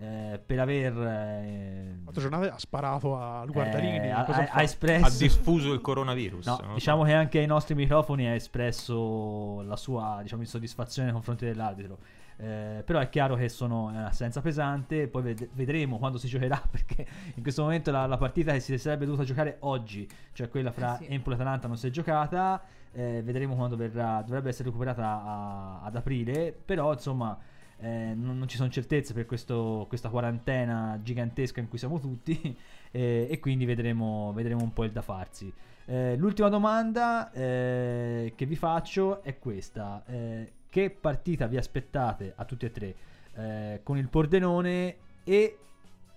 [0.00, 3.98] eh, per aver eh, Quattro giornate ha sparato a Guardalini.
[3.98, 6.46] eh, ha, cosa ha- espresso ha diffuso il coronavirus.
[6.46, 7.06] No, lo diciamo so.
[7.08, 11.98] che anche ai nostri microfoni ha espresso la sua diciamo, insoddisfazione nei confronti dell'arbitro.
[12.38, 15.06] Eh, però è chiaro che sono è un'assenza pesante.
[15.08, 16.60] Poi ved- vedremo quando si giocherà.
[16.70, 20.72] Perché in questo momento la, la partita che si sarebbe dovuta giocare oggi, cioè quella
[20.72, 21.12] fra Eh sì.
[21.12, 22.62] Empoli e Atalanta, non si è giocata.
[22.92, 24.22] Eh, vedremo quando verrà.
[24.22, 26.58] Dovrebbe essere recuperata a- ad aprile.
[26.64, 27.38] Però insomma.
[27.80, 32.38] Eh, non, non ci sono certezze per questo- questa quarantena gigantesca in cui siamo tutti
[32.92, 35.52] eh, e quindi vedremo, vedremo un po' il da farsi.
[35.86, 42.44] Eh, l'ultima domanda eh, che vi faccio è questa: Eh, che partita vi aspettate a
[42.44, 42.94] tutti e tre?
[43.34, 45.58] eh, con il Pordenone e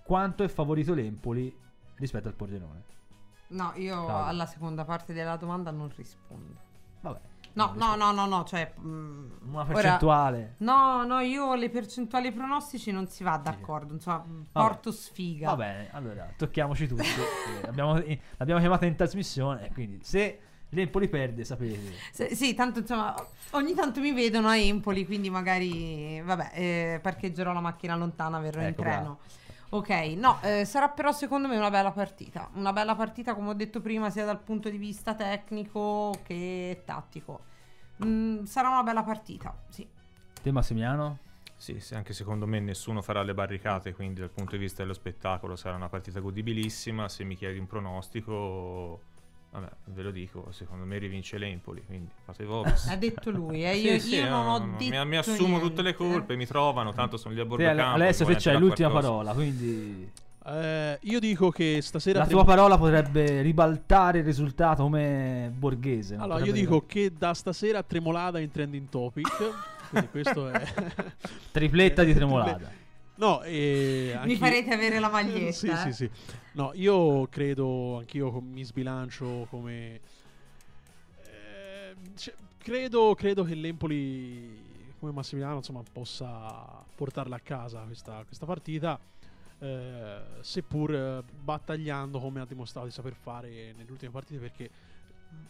[0.04, 1.54] quanto è favorito l'Empoli
[1.96, 2.82] rispetto al Pordenone.
[3.48, 4.24] No, io Claudio.
[4.26, 6.54] alla seconda parte della domanda non rispondo.
[7.00, 7.18] Vabbè.
[7.54, 8.72] No, no, no, no, no, cioè...
[8.80, 10.54] mm, Una ora- percentuale.
[10.58, 15.50] No, no, io le percentuali pronostici non si va d'accordo, insomma, porto sfiga.
[15.50, 17.02] Va bene, allora tocchiamoci tutti.
[17.62, 20.38] Eh, abbiamo- eh, l'abbiamo chiamata in trasmissione, quindi se
[20.70, 21.92] l'Empoli perde, sapete.
[22.12, 23.14] Se- sì, tanto insomma,
[23.52, 28.60] ogni tanto mi vedono a Empoli, quindi magari, vabbè, eh, parcheggerò la macchina lontana, verrò
[28.60, 29.18] in Ecco, treno.
[29.74, 32.48] Ok, no, eh, sarà però secondo me una bella partita.
[32.54, 37.40] Una bella partita, come ho detto prima, sia dal punto di vista tecnico che tattico.
[38.04, 39.84] Mm, sarà una bella partita, sì.
[40.40, 41.18] Te Massimiliano?
[41.56, 44.94] Sì, sì, anche secondo me nessuno farà le barricate, quindi dal punto di vista dello
[44.94, 47.08] spettacolo sarà una partita godibilissima.
[47.08, 49.00] Se mi chiedi un pronostico,
[49.54, 52.86] vabbè, ve lo dico, secondo me rivince l'Empoli, quindi fate Vovis.
[52.88, 55.16] Ha detto lui, eh, Sì, io, sì, io non ho no, no, detto mi, mi
[55.16, 55.96] assumo tutte le niente.
[55.96, 57.94] colpe, mi trovano, tanto sono lì a bordo Te, campo.
[58.02, 59.12] adesso c'hai mettono l'ultima qualcosa.
[59.12, 60.10] parola, quindi
[60.46, 62.18] Eh, io dico che stasera.
[62.18, 66.16] la tua parola potrebbe ribaltare il risultato come borghese.
[66.16, 66.24] no?
[66.24, 69.28] Allora, io dico che da stasera Tremolada in trending topic.
[69.88, 70.62] quindi questo è.
[71.50, 72.82] Tripletta di Tremolada.
[73.16, 75.52] No, e Mi farete avere la maglietta.
[75.52, 75.76] sì, eh.
[75.76, 76.10] sì, sì.
[76.52, 80.00] No, io credo, anch'io mi sbilancio come...
[81.22, 88.46] eh, cioè, credo, credo che l'Empoli, come Massimiliano, insomma, possa portarla a casa questa, questa
[88.46, 88.98] partita,
[89.58, 94.70] eh, seppur eh, battagliando come ha dimostrato di saper fare nelle ultime partite, perché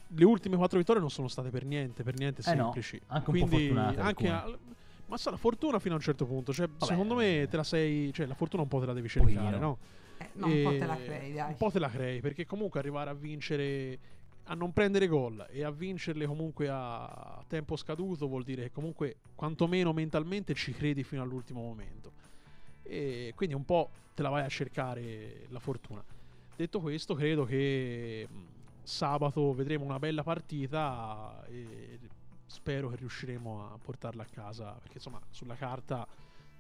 [0.09, 3.01] le ultime quattro vittorie non sono state per niente, per niente Eh no, semplici.
[3.09, 4.59] anche un po' Quindi fortunate anche
[5.07, 7.64] ma sa la fortuna fino a un certo punto, cioè, Vabbè, secondo me te la
[7.64, 9.59] sei, cioè la fortuna un po' te la devi cercare, Pochino.
[9.59, 9.78] no?
[10.18, 11.50] Eh, no, un po' E- te la crei, dai.
[11.50, 13.98] Un po' te la crei, perché comunque arrivare a vincere,
[14.44, 19.16] a non prendere gol e a vincerle comunque a tempo scaduto vuol dire che comunque
[19.34, 22.12] quantomeno mentalmente ci credi fino all'ultimo momento.
[22.82, 26.02] E quindi un po' te la vai a cercare la fortuna.
[26.57, 28.28] Detto questo, credo che
[28.82, 31.98] sabato vedremo una bella partita e
[32.47, 36.07] spero che riusciremo a portarla a casa, perché insomma sulla carta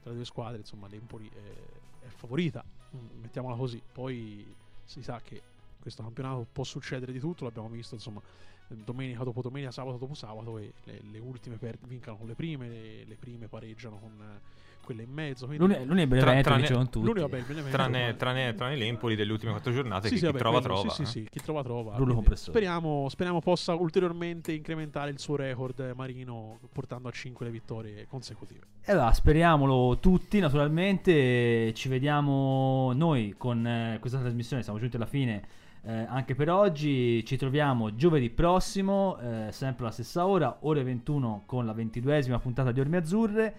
[0.00, 2.64] tra le due squadre insomma l'Empoli è, è favorita,
[2.96, 3.82] mm, mettiamola così.
[3.92, 4.54] Poi
[4.84, 5.42] si sa che
[5.78, 8.20] questo campionato può succedere di tutto, l'abbiamo visto insomma
[8.66, 12.68] domenica dopo domenica, sabato dopo sabato e le, le ultime per- vincano con le prime,
[12.68, 14.40] le, le prime pareggiano con
[14.84, 15.46] eh, quelle in mezzo.
[15.46, 17.06] Quindi L'uni- L'Uni è Benevento, tranne- dicevano tutti.
[17.06, 20.32] l'unico bel Benevento, Tranne, tranne, tranne l'Empoli delle ultime quattro giornate, sì, che sì, chi
[20.32, 20.90] vabbè, trova quello- trova.
[20.94, 21.06] Sì, eh.
[21.06, 21.96] sì, sì, chi trova trova.
[22.34, 28.06] Speriamo, speriamo possa ulteriormente incrementare il suo record eh, Marino portando a 5 le vittorie
[28.08, 28.60] consecutive.
[28.84, 31.72] E allora, speriamolo tutti, naturalmente.
[31.74, 34.62] Ci vediamo noi con eh, questa trasmissione.
[34.62, 35.42] Siamo giunti alla fine
[35.84, 37.24] eh, anche per oggi.
[37.24, 42.72] Ci troviamo giovedì prossimo, eh, sempre alla stessa ora, ore 21 con la ventiduesima puntata
[42.72, 43.56] di Orme Azzurre.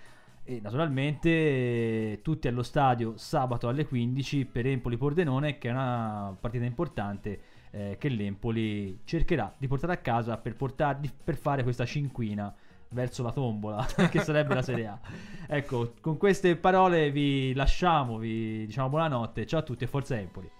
[0.47, 6.65] E naturalmente tutti allo stadio sabato alle 15 per Empoli Pordenone, che è una partita
[6.65, 7.39] importante
[7.71, 12.53] eh, che l'Empoli cercherà di portare a casa per, portar- di- per fare questa cinquina
[12.89, 14.99] verso la tombola, che sarebbe la Serie A.
[15.47, 20.54] Ecco, con queste parole vi lasciamo, vi diciamo buonanotte, ciao a tutti e forza Empoli.